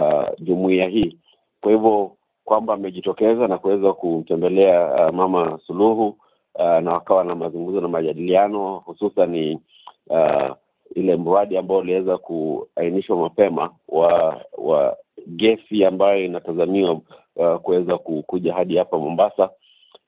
uh, 0.00 0.28
jumuiya 0.40 0.88
hii. 0.88 1.18
Kwa 1.60 1.72
hivyo 1.72 2.10
kwamba 2.44 2.74
amejitokeza 2.74 3.48
na 3.48 3.58
kuweza 3.58 3.92
kumtembelea 3.92 5.06
uh, 5.08 5.14
Mama 5.14 5.58
Suluhu 5.66 6.08
uh, 6.54 6.78
na 6.78 6.92
wakawa 6.92 7.24
na 7.24 7.34
mazungumzo 7.34 7.80
na 7.80 7.88
majadiliano 7.88 8.78
hususan 8.78 9.30
ni 9.30 9.58
uh, 10.06 10.50
ile 10.94 11.16
mradi 11.16 11.56
ambao 11.56 11.78
uliweza 11.78 12.18
kuainishwa 12.18 13.16
mapema 13.16 13.70
wa 13.88 14.40
wa 14.58 14.96
gesi 15.26 15.84
ambayo 15.84 16.24
inatazamiwa 16.24 17.00
uh, 17.36 17.56
kuweza 17.56 17.98
kuja 17.98 18.54
hadi 18.54 18.76
hapa 18.76 18.98
Mombasa. 18.98 19.50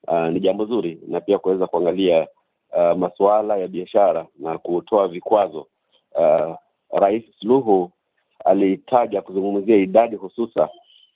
Uh, 0.07 0.27
ni 0.27 0.39
jambo 0.39 0.65
zuri 0.65 0.99
na 1.07 1.21
pia 1.21 1.37
kuweza 1.39 1.67
kuangalia 1.67 2.27
uh, 2.77 2.97
masuala 2.97 3.57
ya 3.57 3.67
biashara 3.67 4.25
na 4.39 4.57
kutoa 4.57 5.07
vikwazo. 5.07 5.67
Uh, 6.15 6.55
Rais 6.99 7.23
Suluhu 7.39 7.91
alitaja 8.45 9.21
kuzungumzia 9.21 9.75
idadi 9.75 10.15
hususa 10.15 10.69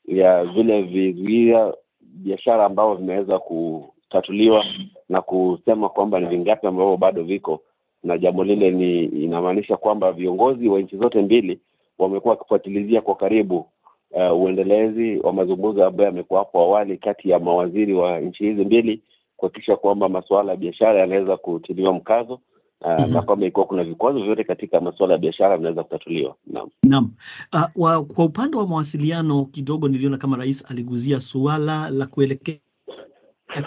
ya 0.08 0.44
vile 0.46 0.82
vizuia 0.82 1.74
biashara 2.02 2.66
ambavyo 2.66 2.96
vimeweza 2.96 3.40
kutatuliwa 3.40 4.66
na 5.10 5.22
kusema 5.22 5.90
kwamba 5.90 6.20
ni 6.20 6.26
vingapi 6.28 6.68
ambavyo 6.68 6.98
bado 6.98 7.24
viko 7.24 7.62
na 8.04 8.18
jambo 8.18 8.44
lile 8.44 8.72
ni 8.72 9.04
inamaanisha 9.04 9.78
kwamba 9.78 10.12
viongozi 10.12 10.68
wa 10.68 10.80
nchi 10.82 10.98
zote 10.98 11.22
mbili 11.22 11.60
wamekuwa 12.00 12.34
wakifuatilizia 12.34 13.02
kwa 13.02 13.16
karibu 13.16 13.66
uh, 14.12 14.42
uendelezi 14.42 15.18
wa 15.18 15.34
mazungumzo 15.34 15.86
ambayo 15.86 16.10
yamekuwa 16.10 16.40
hapo 16.40 16.60
awali 16.60 16.98
kati 16.98 17.30
ya 17.30 17.40
mawaziri 17.40 17.94
wa 17.94 18.20
nchi 18.20 18.44
hizi 18.44 18.66
mbili 18.66 19.02
kuhakikisha 19.38 19.76
kwamba 19.76 20.10
masuala 20.10 20.52
ya 20.52 20.58
biashara 20.58 21.00
yanaweza 21.00 21.38
kutiliwa 21.38 21.94
mkazo 21.94 22.34
uh, 22.34 22.90
mm-hmm. 22.90 23.14
na 23.14 23.22
kwamba 23.22 23.46
ikiwa 23.46 23.66
kuna 23.66 23.84
vikwazo 23.84 24.24
vyote 24.24 24.44
katika 24.44 24.82
masuala 24.82 25.14
ya 25.14 25.20
biashara 25.20 25.58
vinaweza 25.58 25.84
kutatuliwa. 25.84 26.36
Naam, 26.48 26.70
naam. 26.84 27.12
Uh, 27.54 27.84
wa, 27.84 28.06
kwa 28.06 28.26
upande 28.26 28.58
wa 28.58 28.68
mawasiliano 28.68 29.46
kidogo 29.46 29.88
niliona 29.88 30.18
kama 30.18 30.38
rais 30.38 30.72
aliguzia 30.72 31.20
suala 31.20 31.90
la 31.90 32.06
kuelekea 32.06 32.56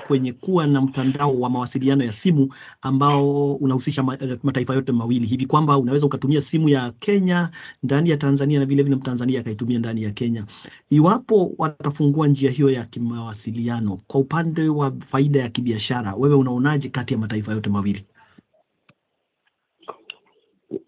kwenye 0.07 0.33
kuwa 0.33 0.67
na 0.67 0.81
mtandao 0.81 1.41
wa 1.41 1.51
mawasiliano 1.51 2.05
ya 2.05 2.13
simu 2.13 2.55
ambao 2.83 3.55
unahusisha 3.55 4.03
mataifa 4.43 4.75
yote 4.75 4.93
mawili 4.93 5.27
hivi 5.27 5.47
kwamba 5.47 5.79
unaweza 5.79 6.07
ukatumia 6.07 6.41
simu 6.41 6.69
ya 6.69 6.93
Kenya 6.99 7.51
ndani 7.83 8.11
ya 8.11 8.17
Tanzania 8.17 8.59
na 8.61 8.67
vilevile 8.67 8.97
Mtanzania 8.97 9.41
akaitumia 9.41 9.79
ndani 9.79 10.03
ya 10.03 10.11
Kenya. 10.11 10.45
Iwapo 10.91 11.51
watafungua 11.59 12.27
njia 12.29 12.51
hiyo 12.51 12.71
ya 12.71 12.85
kimawasiliano, 12.85 13.99
kwa 14.07 14.21
upande 14.21 14.69
wa 14.69 14.93
faida 15.07 15.41
ya 15.41 15.49
kibiashara, 15.49 16.15
wewe 16.19 16.35
unaonaje 16.35 16.89
kati 16.89 17.15
ya 17.15 17.21
mataifa 17.21 17.53
yote 17.53 17.71
mawili? 17.71 18.05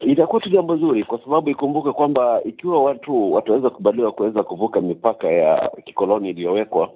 Itakuwa 0.01 0.41
tu 0.43 0.49
jambo 0.51 0.77
zuri, 0.77 1.05
kwa 1.05 1.21
sababu 1.25 1.51
ikumbuke 1.51 1.93
kwamba 1.93 2.43
ikiwa 2.45 2.83
watu 2.85 3.33
wataweza 3.33 3.71
kubaliwa 3.71 4.13
kuweza 4.13 4.43
kuvuka 4.43 4.81
mipaka 4.81 5.29
ya 5.31 5.71
kikoloni 5.85 6.31
iliyowekwa 6.31 6.91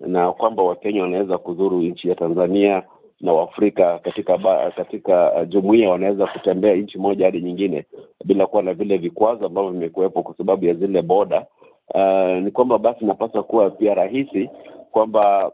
na 0.00 0.32
kwamba 0.32 0.62
Wakenya 0.62 1.02
wanaweza 1.02 1.38
kuzuru 1.38 1.82
nchi 1.82 2.08
ya 2.08 2.14
Tanzania 2.14 2.82
na 3.20 3.32
Waafrika 3.32 3.98
katika 3.98 4.38
ba, 4.38 4.70
katika 4.70 5.32
uh, 5.32 5.48
jumuiya 5.48 5.90
wanaweza 5.90 6.26
kutembea 6.26 6.74
nchi 6.76 6.98
moja 6.98 7.24
hadi 7.24 7.40
nyingine 7.40 7.84
bila 8.24 8.46
kuwa 8.46 8.62
na 8.62 8.74
vile 8.74 8.96
vikwazo 8.96 9.46
ambavyo 9.46 9.70
vimekuwepo 9.70 10.22
kwa 10.22 10.34
sababu 10.36 10.64
ya 10.66 10.74
zile 10.74 11.02
boda. 11.02 11.46
Uh, 11.94 12.42
ni 12.44 12.50
kwamba 12.50 12.78
basi 12.78 13.04
inapaswa 13.04 13.42
kuwa 13.42 13.70
pia 13.70 13.94
rahisi 13.94 14.50
kwamba 14.90 15.52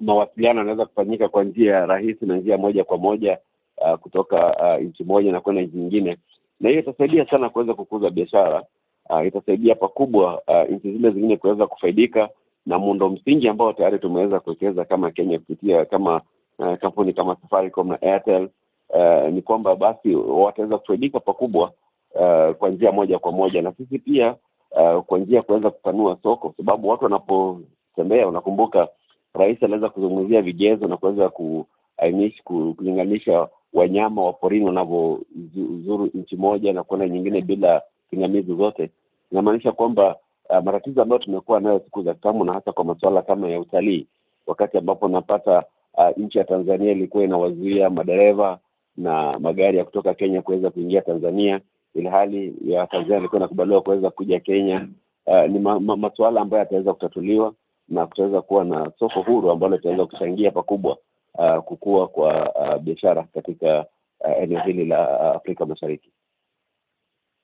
mawasiliano 0.00 0.58
yanaweza 0.58 0.86
kufanyika 0.86 1.28
kwa 1.28 1.44
njia 1.44 1.86
rahisi 1.86 2.26
na 2.26 2.36
njia 2.36 2.58
moja 2.58 2.84
kwa 2.84 2.98
moja 2.98 3.38
uh, 3.76 3.94
kutoka 3.98 4.56
uh, 4.76 4.82
nchi 4.84 5.04
moja 5.04 5.32
na 5.32 5.40
kwenda 5.40 5.62
nchi 5.62 5.76
nyingine, 5.76 6.16
na 6.60 6.68
hiyo 6.68 6.80
itasaidia 6.80 7.26
sana 7.26 7.48
kuweza 7.48 7.74
kukuza 7.74 8.10
biashara 8.10 8.62
uh, 9.10 9.26
itasaidia 9.26 9.74
pakubwa 9.74 10.42
uh, 10.48 10.70
nchi 10.70 10.92
zile 10.92 11.10
zingine 11.10 11.36
kuweza 11.36 11.66
kufaidika 11.66 12.28
na 12.68 12.78
muundo 12.78 13.08
msingi 13.08 13.48
ambao 13.48 13.72
tayari 13.72 13.98
tumeweza 13.98 14.40
kuwekeza 14.40 14.84
kama 14.84 15.10
Kenya 15.10 15.38
kupitia 15.38 15.84
kama 15.84 16.20
uh, 16.58 16.74
kampuni 16.74 17.12
kama 17.12 17.36
Safaricom 17.42 17.88
na 17.88 18.02
Airtel 18.02 18.48
uh, 18.88 19.28
ni 19.32 19.42
kwamba 19.42 19.76
basi 19.76 20.14
wataweza 20.14 20.78
kufaidika 20.78 21.20
pakubwa 21.20 21.72
uh, 22.14 22.54
kwa 22.56 22.70
njia 22.70 22.92
moja 22.92 23.18
kwa 23.18 23.32
moja, 23.32 23.62
na 23.62 23.72
sisi 23.72 23.98
pia 23.98 24.34
uh, 24.70 25.02
kwa 25.04 25.18
njia 25.18 25.36
ya 25.36 25.42
kuweza 25.42 25.70
kupanua 25.70 26.16
soko, 26.22 26.54
sababu 26.56 26.88
watu 26.88 27.04
wanapotembea, 27.04 28.28
unakumbuka 28.28 28.88
rais 29.34 29.62
aliweza 29.62 29.88
kuzungumzia 29.88 30.42
vigezo 30.42 30.88
na 30.88 30.96
kuweza 30.96 31.28
kuainisha 31.28 32.42
kulinganisha 32.44 33.48
wanyama 33.72 34.24
wa 34.24 34.32
porini 34.32 34.64
wanavyozuru 34.66 36.10
nchi 36.14 36.36
moja 36.36 36.72
na 36.72 36.82
kwenda 36.82 37.08
nyingine 37.08 37.40
bila 37.40 37.82
pingamizi 38.10 38.54
zote, 38.54 38.90
inamaanisha 39.32 39.72
kwamba 39.72 40.16
uh, 40.50 40.64
matatizo 40.64 41.02
ambayo 41.02 41.18
tumekuwa 41.18 41.60
nayo 41.60 41.78
siku 41.84 42.02
za 42.02 42.14
kitambo 42.14 42.44
na 42.44 42.52
hasa 42.52 42.72
kwa 42.72 42.84
masuala 42.84 43.22
kama 43.22 43.48
ya 43.48 43.60
utalii, 43.60 44.06
wakati 44.46 44.78
ambapo 44.78 45.06
unapata 45.06 45.64
uh, 45.94 46.08
nchi 46.18 46.38
ya 46.38 46.44
Tanzania 46.44 46.92
ilikuwa 46.92 47.24
inawazuia 47.24 47.90
madereva 47.90 48.58
na 48.96 49.38
magari 49.38 49.78
ya 49.78 49.84
kutoka 49.84 50.14
Kenya 50.14 50.42
kuweza 50.42 50.70
kuingia 50.70 51.02
Tanzania, 51.02 51.60
ili 51.94 52.08
hali 52.08 52.54
ya 52.66 52.86
Tanzania 52.86 53.18
ilikuwa 53.18 53.38
inakubaliwa 53.40 53.80
kuweza 53.80 54.10
kuja 54.10 54.40
Kenya. 54.40 54.88
Uh, 55.26 55.44
ni 55.50 55.58
ma, 55.58 55.80
ma, 55.80 55.96
masuala 55.96 56.40
ambayo 56.40 56.58
yataweza 56.60 56.92
kutatuliwa 56.92 57.54
na 57.88 58.06
kutaweza 58.06 58.42
kuwa 58.42 58.64
na 58.64 58.90
soko 58.98 59.22
huru 59.22 59.50
ambalo 59.50 59.76
litaweza 59.76 60.06
kuchangia 60.06 60.50
pakubwa 60.50 60.96
uh, 61.34 61.58
kukua 61.58 62.08
kwa 62.08 62.52
uh, 62.54 62.82
biashara 62.82 63.22
katika 63.34 63.86
uh, 64.20 64.42
eneo 64.42 64.60
hili 64.60 64.84
la 64.84 65.20
Afrika 65.34 65.66
Mashariki. 65.66 66.10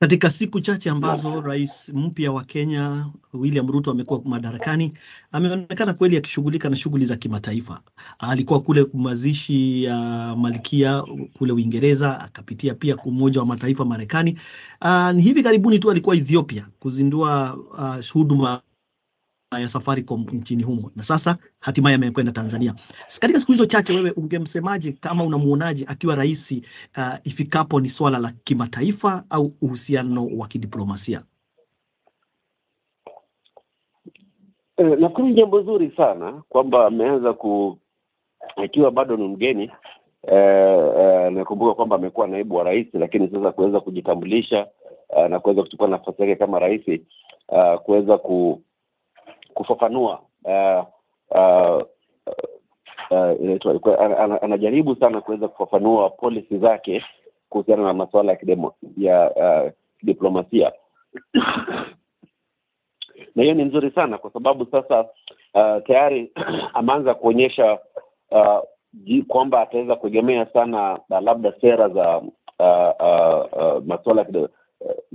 Katika 0.04 0.30
siku 0.30 0.60
chache 0.60 0.90
ambazo 0.90 1.40
rais 1.40 1.88
mpya 1.94 2.32
wa 2.32 2.44
Kenya 2.44 3.06
William 3.32 3.70
Ruto 3.70 3.90
amekuwa 3.90 4.20
madarakani, 4.24 4.92
ameonekana 5.32 5.94
kweli 5.94 6.16
akishughulika 6.16 6.68
na 6.70 6.76
shughuli 6.76 7.04
za 7.04 7.16
kimataifa. 7.16 7.80
Alikuwa 8.18 8.60
kule 8.60 8.86
mazishi 8.94 9.84
ya 9.84 9.96
Malkia 10.36 11.02
kule 11.38 11.52
Uingereza, 11.52 12.20
akapitia 12.20 12.74
pia 12.74 12.96
Umoja 12.96 13.40
wa 13.40 13.46
Mataifa 13.46 13.84
Marekani. 13.84 14.38
Uh, 14.82 15.10
hivi 15.20 15.42
karibuni 15.42 15.78
tu 15.78 15.90
alikuwa 15.90 16.16
Ethiopia 16.16 16.66
kuzindua 16.78 17.56
uh, 17.56 18.10
huduma 18.12 18.60
ya 19.60 19.68
Safaricom 19.68 20.26
nchini 20.32 20.62
humo 20.62 20.90
na 20.96 21.02
sasa 21.02 21.36
hatimaye 21.60 21.96
amekwenda 21.96 22.32
Tanzania. 22.32 22.74
Katika 23.20 23.40
siku 23.40 23.52
hizo 23.52 23.66
chache, 23.66 23.92
wewe 23.92 24.10
ungemsemaje 24.10 24.92
kama 24.92 25.24
unamuonaje 25.24 25.84
akiwa 25.88 26.14
rais 26.14 26.52
uh, 26.52 27.14
ifikapo 27.24 27.80
ni 27.80 27.88
swala 27.88 28.18
la 28.18 28.32
kimataifa 28.44 29.24
au 29.30 29.52
uhusiano 29.62 30.26
wa 30.36 30.48
kidiplomasia? 30.48 31.22
Eh, 34.76 34.98
nafikiri 34.98 35.34
jambo 35.34 35.62
zuri 35.62 35.92
sana 35.96 36.42
kwamba 36.48 36.86
ameanza 36.86 37.32
ku 37.32 37.78
akiwa 38.56 38.90
bado 38.90 39.16
ni 39.16 39.28
mgeni 39.28 39.70
eh, 40.28 40.92
eh, 40.98 41.32
nakumbuka 41.32 41.74
kwamba 41.74 41.96
amekuwa 41.96 42.26
naibu 42.28 42.54
wa 42.54 42.64
rais, 42.64 42.86
lakini 42.92 43.28
sasa 43.28 43.52
kuweza 43.52 43.80
kujitambulisha 43.80 44.66
eh, 45.16 45.30
na 45.30 45.40
kuweza 45.40 45.62
kuchukua 45.62 45.88
nafasi 45.88 46.22
yake 46.22 46.36
kama 46.36 46.58
rais 46.58 46.88
eh, 46.88 47.78
kuweza 47.84 48.18
ku, 48.18 48.62
kufafanua 49.54 50.20
uh, 50.44 50.84
uh, 51.30 51.82
uh, 53.10 54.42
anajaribu 54.42 54.96
sana 54.96 55.20
kuweza 55.20 55.48
kufafanua 55.48 56.10
policy 56.10 56.58
zake 56.58 57.04
kuhusiana 57.48 57.82
na 57.82 57.92
masuala 57.92 58.32
ya 58.32 58.36
kidemo, 58.38 58.74
ya 58.96 59.30
uh, 59.30 59.70
diplomasia. 60.02 60.72
Na 63.36 63.42
hiyo 63.42 63.54
ni 63.54 63.64
nzuri 63.64 63.90
sana 63.90 64.18
kwa 64.18 64.30
sababu 64.32 64.66
sasa 64.66 65.00
uh, 65.54 65.82
tayari 65.86 66.32
ameanza 66.74 67.14
kuonyesha 67.14 67.78
uh, 68.30 68.58
kwamba 69.28 69.60
ataweza 69.60 69.96
kuegemea 69.96 70.46
sana 70.46 70.98
uh, 71.10 71.20
labda 71.20 71.52
sera 71.60 71.88
za 71.88 72.18
uh, 72.18 72.26
uh, 73.00 73.46
uh, 73.62 73.84
masuala 73.86 74.22
ya 74.22 74.28
uh, 74.40 74.48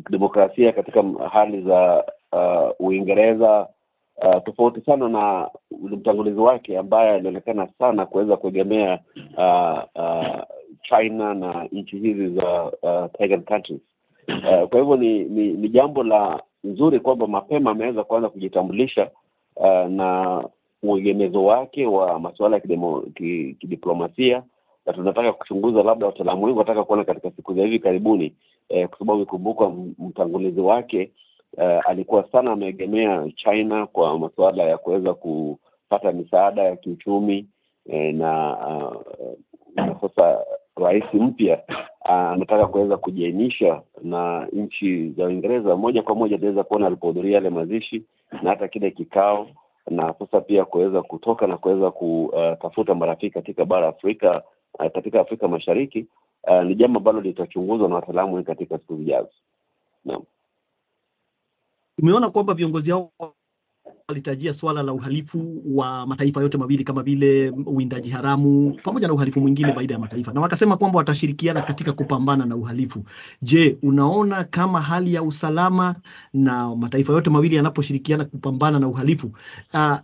kidemokrasia 0.06 0.72
katika 0.72 1.04
hali 1.32 1.62
za 1.62 2.04
uh, 2.32 2.88
Uingereza 2.88 3.68
uh, 4.22 4.44
tofauti 4.44 4.82
sana 4.82 5.10
na 5.10 5.50
mtangulizi 5.82 6.40
wake 6.40 6.78
ambaye 6.78 7.10
alionekana 7.12 7.68
sana 7.80 8.06
kuweza 8.06 8.38
kuegemea 8.38 9.00
uh, 9.38 9.80
uh, 9.96 10.42
China 10.84 11.34
na 11.34 11.68
nchi 11.72 11.98
hizi 11.98 12.30
za 12.30 12.64
uh, 12.64 13.44
countries. 13.48 13.82
Uh, 14.28 14.70
kwa 14.70 14.80
hivyo 14.80 14.98
ni, 14.98 15.24
ni 15.24 15.48
ni 15.54 15.70
jambo 15.70 16.04
la 16.04 16.44
nzuri 16.64 17.00
kwamba 17.00 17.28
mapema 17.28 17.72
ameweza 17.72 18.04
kuanza 18.04 18.30
kujitambulisha 18.30 19.10
uh, 19.56 19.86
na 19.90 20.44
uegemezo 20.84 21.46
wake 21.46 21.86
wa 21.86 22.20
masuala 22.20 22.56
ya 22.56 22.62
kidiplomasia 23.60 24.44
na 24.86 24.94
tunataka 24.94 25.34
kuchunguza, 25.34 25.84
labda 25.84 26.06
wataalamu 26.06 26.44
wengi 26.46 26.60
wataka 26.60 26.84
kuona 26.84 27.04
katika 27.04 27.32
siku 27.32 27.54
za 27.54 27.62
hivi 27.62 27.80
karibuni 27.80 28.34
eh, 28.70 28.88
kwa 28.90 29.00
sababu 29.00 29.22
ikumbuka 29.22 29.70
mtangulizi 30.00 30.62
wake 30.62 31.12
eh, 31.58 31.82
alikuwa 31.86 32.32
sana 32.32 32.52
ameegemea 32.52 33.28
China 33.36 33.86
kwa 33.88 34.20
masuala 34.20 34.64
ya 34.64 34.78
kuweza 34.78 35.14
kupata 35.14 36.12
misaada 36.12 36.64
ya 36.64 36.76
kiuchumi 36.76 37.46
eh, 37.90 38.16
na, 38.16 38.58
uh, 38.58 40.02
sasa 40.02 40.46
rais 40.76 41.04
mpya 41.14 41.62
anataka 42.04 42.64
uh, 42.64 42.70
kuweza 42.70 42.98
kujiainisha 42.98 43.82
na 44.04 44.48
nchi 44.54 45.10
za 45.10 45.26
Uingereza 45.26 45.76
moja 45.76 46.02
kwa 46.02 46.16
moja. 46.16 46.38
Tunaweza 46.38 46.64
kuona 46.64 46.88
alipohudhuria 46.88 47.36
yale 47.36 47.50
mazishi 47.50 48.04
na 48.44 48.50
hata 48.50 48.68
kile 48.68 48.92
kikao, 48.92 49.48
na 49.90 50.14
sasa 50.20 50.42
pia 50.42 50.66
kuweza 50.66 51.02
kutoka 51.02 51.48
na 51.48 51.58
kuweza 51.58 51.92
kutafuta 51.92 52.92
uh, 52.92 52.98
marafiki 52.98 53.34
katika 53.34 53.66
bara 53.66 53.88
Afrika 53.88 54.42
uh, 54.80 54.88
katika 54.92 55.20
Afrika 55.22 55.48
Mashariki 55.48 56.06
uh, 56.48 56.64
ni 56.64 56.76
jambo 56.76 56.98
ambalo 57.00 57.22
litachunguzwa 57.22 57.90
na 57.90 57.96
wataalamu 57.96 58.44
katika 58.44 58.78
siku 58.78 58.96
zijazo. 58.96 59.30
Naam, 60.06 60.22
tumeona 62.00 62.30
kwamba 62.30 62.54
viongozi 62.54 62.92
hao 62.92 63.12
walitajia 64.10 64.54
swala 64.54 64.84
la 64.84 64.94
uhalifu 64.94 65.62
wa 65.66 66.06
mataifa 66.08 66.42
yote 66.42 66.58
mawili 66.58 66.84
kama 66.84 67.04
vile 67.04 67.50
uwindaji 67.50 68.10
haramu 68.10 68.80
pamoja 68.84 69.08
na 69.08 69.14
uhalifu 69.14 69.42
mwingine 69.42 69.74
baina 69.74 69.94
ya 69.94 70.00
mataifa, 70.00 70.34
na 70.34 70.42
wakasema 70.42 70.78
kwamba 70.78 70.98
watashirikiana 70.98 71.62
katika 71.62 71.94
kupambana 71.94 72.46
na 72.46 72.56
uhalifu. 72.56 73.04
Je, 73.42 73.78
unaona 73.84 74.44
kama 74.44 74.82
hali 74.82 75.14
ya 75.14 75.24
usalama 75.24 75.96
na 76.34 76.76
mataifa 76.76 77.14
yote 77.14 77.30
mawili 77.30 77.56
yanaposhirikiana 77.56 78.26
kupambana 78.26 78.80
na 78.80 78.88
uhalifu 78.88 79.28
uh, 79.74 79.98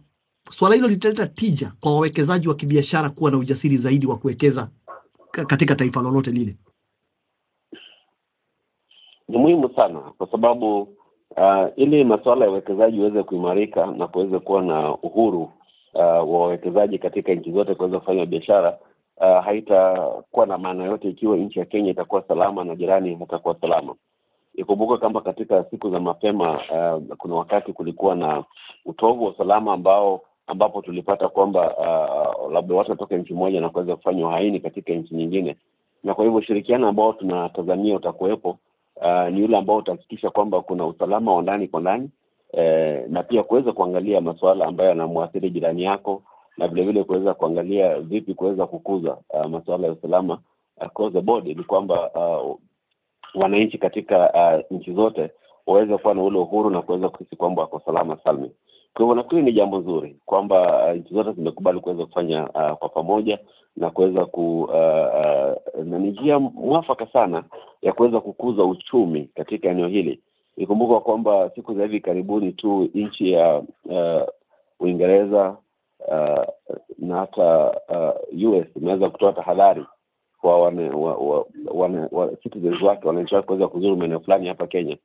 swala 0.50 0.76
hilo 0.76 0.88
litaleta 0.88 1.28
tija 1.28 1.72
kwa 1.80 1.94
wawekezaji 1.96 2.48
wa 2.48 2.56
kibiashara 2.56 3.10
kuwa 3.10 3.32
na 3.32 3.38
ujasiri 3.38 3.78
zaidi 3.78 4.08
wa 4.08 4.18
kuwekeza 4.18 4.70
katika 5.32 5.76
taifa 5.76 6.02
lolote 6.02 6.32
lile? 6.32 6.58
Ni 9.28 9.38
muhimu 9.38 9.70
sana 9.76 10.00
kwa 10.00 10.32
sababu 10.32 10.96
uh, 11.38 11.68
ili 11.76 12.04
masuala 12.04 12.46
ya 12.46 12.52
uwekezaji 12.52 12.98
iweze 12.98 13.24
kuimarika 13.24 13.86
na 13.86 14.08
kuweze 14.08 14.40
kuwa 14.40 14.62
na 14.62 14.94
uhuru 14.96 15.42
uh, 15.94 16.02
wa 16.02 16.24
wawekezaji 16.40 16.98
katika 17.00 17.34
nchi 17.34 17.52
zote 17.52 17.76
kuweza 17.76 18.00
kufanya 18.00 18.26
biashara 18.26 18.78
uh, 19.18 19.44
haitakuwa 19.46 20.46
na 20.46 20.58
maana 20.58 20.84
yote 20.84 21.10
ikiwa 21.10 21.38
nchi 21.38 21.60
ya 21.60 21.66
Kenya 21.66 21.92
itakuwa 21.92 22.24
salama 22.28 22.64
na 22.64 22.76
jirani 22.76 23.16
hatakuwa 23.16 23.56
salama. 23.62 23.96
Ikumbuka 24.56 24.98
kwamba 24.98 25.22
katika 25.22 25.64
siku 25.64 25.90
za 25.90 26.00
mapema 26.00 26.52
uh, 26.52 27.16
kuna 27.18 27.36
wakati 27.36 27.74
kulikuwa 27.74 28.16
na 28.16 28.44
utovu 28.86 29.24
wa 29.26 29.32
usalama 29.32 29.74
ambao 29.74 30.22
ambapo 30.48 30.82
tulipata 30.82 31.28
kwamba 31.30 31.78
uh, 31.78 32.52
labda 32.54 32.76
watu 32.76 32.92
watoka 32.92 33.18
nchi 33.18 33.34
moja 33.34 33.62
na 33.62 33.70
kuweza 33.70 33.96
kufanya 33.96 34.28
uhaini 34.28 34.60
katika 34.60 34.94
nchi 34.94 35.16
nyingine, 35.16 35.56
na 36.04 36.14
kwa 36.14 36.24
hivyo 36.26 36.40
ushirikiano 36.40 36.88
ambao 36.88 37.14
tunatazamia 37.14 37.96
utakuwepo 37.96 38.58
uh, 38.96 39.28
ni 39.34 39.40
yule 39.42 39.58
ambao 39.58 39.78
utahakikisha 39.78 40.30
kwamba 40.30 40.62
kuna 40.62 40.86
usalama 40.86 41.34
wa 41.36 41.42
ndani 41.42 41.68
kwa 41.68 41.82
ndani 41.82 42.10
eh, 42.54 43.04
na 43.10 43.24
pia 43.24 43.44
kuweza 43.44 43.72
kuangalia 43.72 44.22
masuala 44.22 44.66
ambayo 44.66 44.90
yanamwathiri 44.90 45.50
jirani 45.50 45.84
yako 45.84 46.24
na 46.58 46.68
vile 46.68 46.84
vile 46.86 47.04
kuweza 47.04 47.34
kuangalia 47.34 48.00
vipi 48.00 48.34
kuweza 48.34 48.66
kukuza 48.68 49.18
uh, 49.30 49.46
masuala 49.46 49.88
ya 49.88 49.94
usalama 49.94 50.40
across 50.80 51.14
the 51.14 51.22
board, 51.22 51.48
ili 51.48 51.64
kwamba 51.64 52.12
uh, 52.14 52.58
wananchi 53.36 53.78
katika 53.78 54.32
uh, 54.34 54.78
nchi 54.78 54.94
zote 54.94 55.32
waweze 55.68 55.98
kuwa 55.98 56.14
na 56.14 56.24
ule 56.24 56.40
uhuru 56.40 56.70
na 56.70 56.82
kuweza 56.82 57.10
kuhisi 57.10 57.36
kwamba 57.36 57.62
wako 57.62 57.82
salama 57.86 58.18
salmi. 58.24 58.52
Kwa 58.96 59.04
hivyo 59.06 59.16
nafikiri 59.16 59.42
ni 59.42 59.54
jambo 59.54 59.82
zuri 59.82 60.16
kwamba 60.26 60.86
uh, 60.88 60.98
nchi 60.98 61.14
zote 61.14 61.32
zimekubali 61.32 61.80
kuweza 61.80 62.06
kufanya 62.06 62.44
uh, 62.50 62.72
kwa 62.78 62.90
pamoja 62.90 63.40
na 63.78 63.90
kuweza 63.90 64.26
ku 64.26 64.62
uh, 64.62 65.80
uh, 65.80 65.86
ni 65.86 66.12
njia 66.12 66.40
mwafaka 66.40 67.08
sana 67.08 67.44
ya 67.82 67.94
kuweza 67.94 68.20
kukuza 68.22 68.64
uchumi 68.64 69.30
katika 69.36 69.70
eneo 69.70 69.88
hili. 69.88 70.20
Ikumbuka 70.58 71.00
kwamba 71.00 71.52
siku 71.56 71.74
za 71.76 71.84
hivi 71.84 72.00
karibuni 72.00 72.52
tu 72.52 72.90
nchi 72.94 73.32
ya 73.32 73.64
uh, 73.86 74.22
Uingereza 74.80 75.58
uh, 76.08 76.46
na 76.98 77.16
hata 77.20 77.72
uh, 77.90 78.50
US 78.50 78.68
imeweza 78.76 79.10
kutoa 79.10 79.34
tahadhari 79.34 79.86
kwa 80.42 80.60
wane, 80.62 80.90
wa, 80.90 81.16
wa, 81.16 81.46
wane, 81.74 82.08
wa, 82.12 82.28
citizens 82.36 82.82
wake 82.82 83.08
wananchi 83.08 83.36
wake 83.36 83.46
kuweza 83.48 83.68
kuzuru 83.68 83.98
maeneo 83.98 84.20
fulani 84.20 84.48
hapa 84.48 84.68
Kenya 84.68 84.98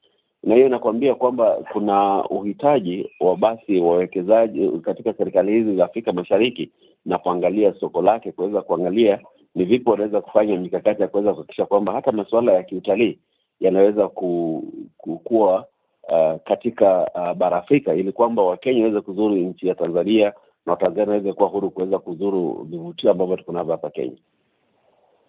na 0.42 0.55
hiyo 0.55 0.66
inakuambia 0.66 1.14
kwamba 1.14 1.57
kuna 1.72 2.24
uhitaji 2.29 3.11
wa 3.20 3.37
basi 3.37 3.81
wawekezaji 3.81 4.68
katika 4.68 5.12
serikali 5.14 5.53
hizi 5.53 5.76
za 5.76 5.85
Afrika 5.85 6.12
Mashariki 6.12 6.70
na 7.05 7.18
kuangalia 7.18 7.74
soko 7.81 8.03
lake, 8.03 8.33
kuweza 8.33 8.62
kuangalia 8.62 9.18
ni 9.55 9.64
vipi 9.64 9.90
wanaweza 9.90 10.20
kufanya 10.20 10.57
mikakati 10.57 11.03
ya 11.03 11.09
kuweza 11.09 11.31
kuhakikisha 11.33 11.66
kwamba 11.66 11.92
hata 11.92 12.12
masuala 12.12 12.53
ya 12.53 12.62
kiutalii 12.62 13.18
yanaweza 13.61 14.09
ku, 14.09 14.62
kukua 14.96 15.66
uh, 16.09 16.40
katika 16.44 17.11
uh, 17.14 17.33
bara 17.33 17.57
Afrika 17.57 17.94
ili 17.94 18.12
kwamba 18.12 18.42
Wakenya 18.42 18.81
waweze 18.81 19.00
kuzuru 19.00 19.35
nchi 19.37 19.68
ya 19.68 19.74
Tanzania 19.74 20.33
na 20.66 20.72
Watanzania 20.72 21.09
waweze 21.11 21.33
kuwa 21.33 21.48
huru 21.48 21.70
kuweza 21.70 21.98
kuzuru 21.98 22.66
vivutio 22.70 23.11
ambavyo 23.11 23.37
tuko 23.37 23.53
navyo 23.53 23.72
hapa 23.72 23.90
Kenya. 23.90 24.16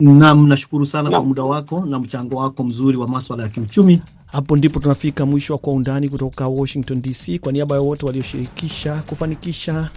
Nam, 0.01 0.47
nashukuru 0.47 0.85
sana 0.85 1.09
kwa 1.09 1.23
muda 1.25 1.43
wako 1.43 1.85
na 1.85 1.99
mchango 1.99 2.35
wako 2.35 2.63
mzuri 2.63 2.97
wa 2.97 3.07
maswala 3.07 3.43
ya 3.43 3.49
kiuchumi. 3.49 4.01
Hapo 4.25 4.57
ndipo 4.57 4.79
tunafika 4.79 5.25
mwisho 5.25 5.53
wa 5.53 5.59
Kwa 5.59 5.73
Undani 5.73 6.09
kutoka 6.09 6.47
Washington 6.47 7.01
DC. 7.01 7.39
Kwa 7.39 7.51
niaba 7.51 7.75
ya 7.75 7.81
wote 7.81 8.05
walioshirikisha 8.05 8.95
kufanikisha 8.95 9.89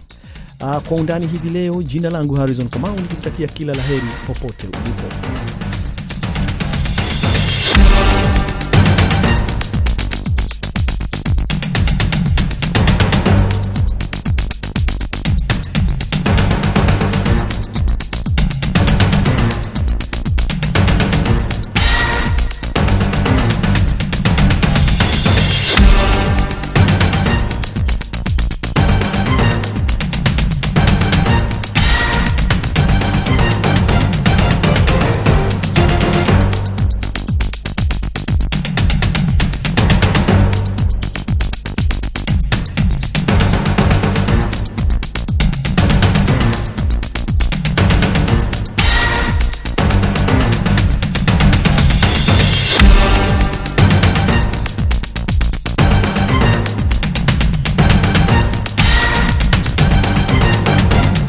uh, 0.61 0.77
Kwa 0.77 0.97
Undani 0.97 1.27
hivi 1.27 1.49
leo, 1.49 1.83
jina 1.83 2.11
langu 2.11 2.35
Harrison 2.35 2.69
Kamau 2.69 2.97
nikikutakia 2.97 3.47
kila 3.49 3.75
la 3.75 3.83
heri 3.83 4.07
popote 4.27 4.67
ulipo. 4.67 5.54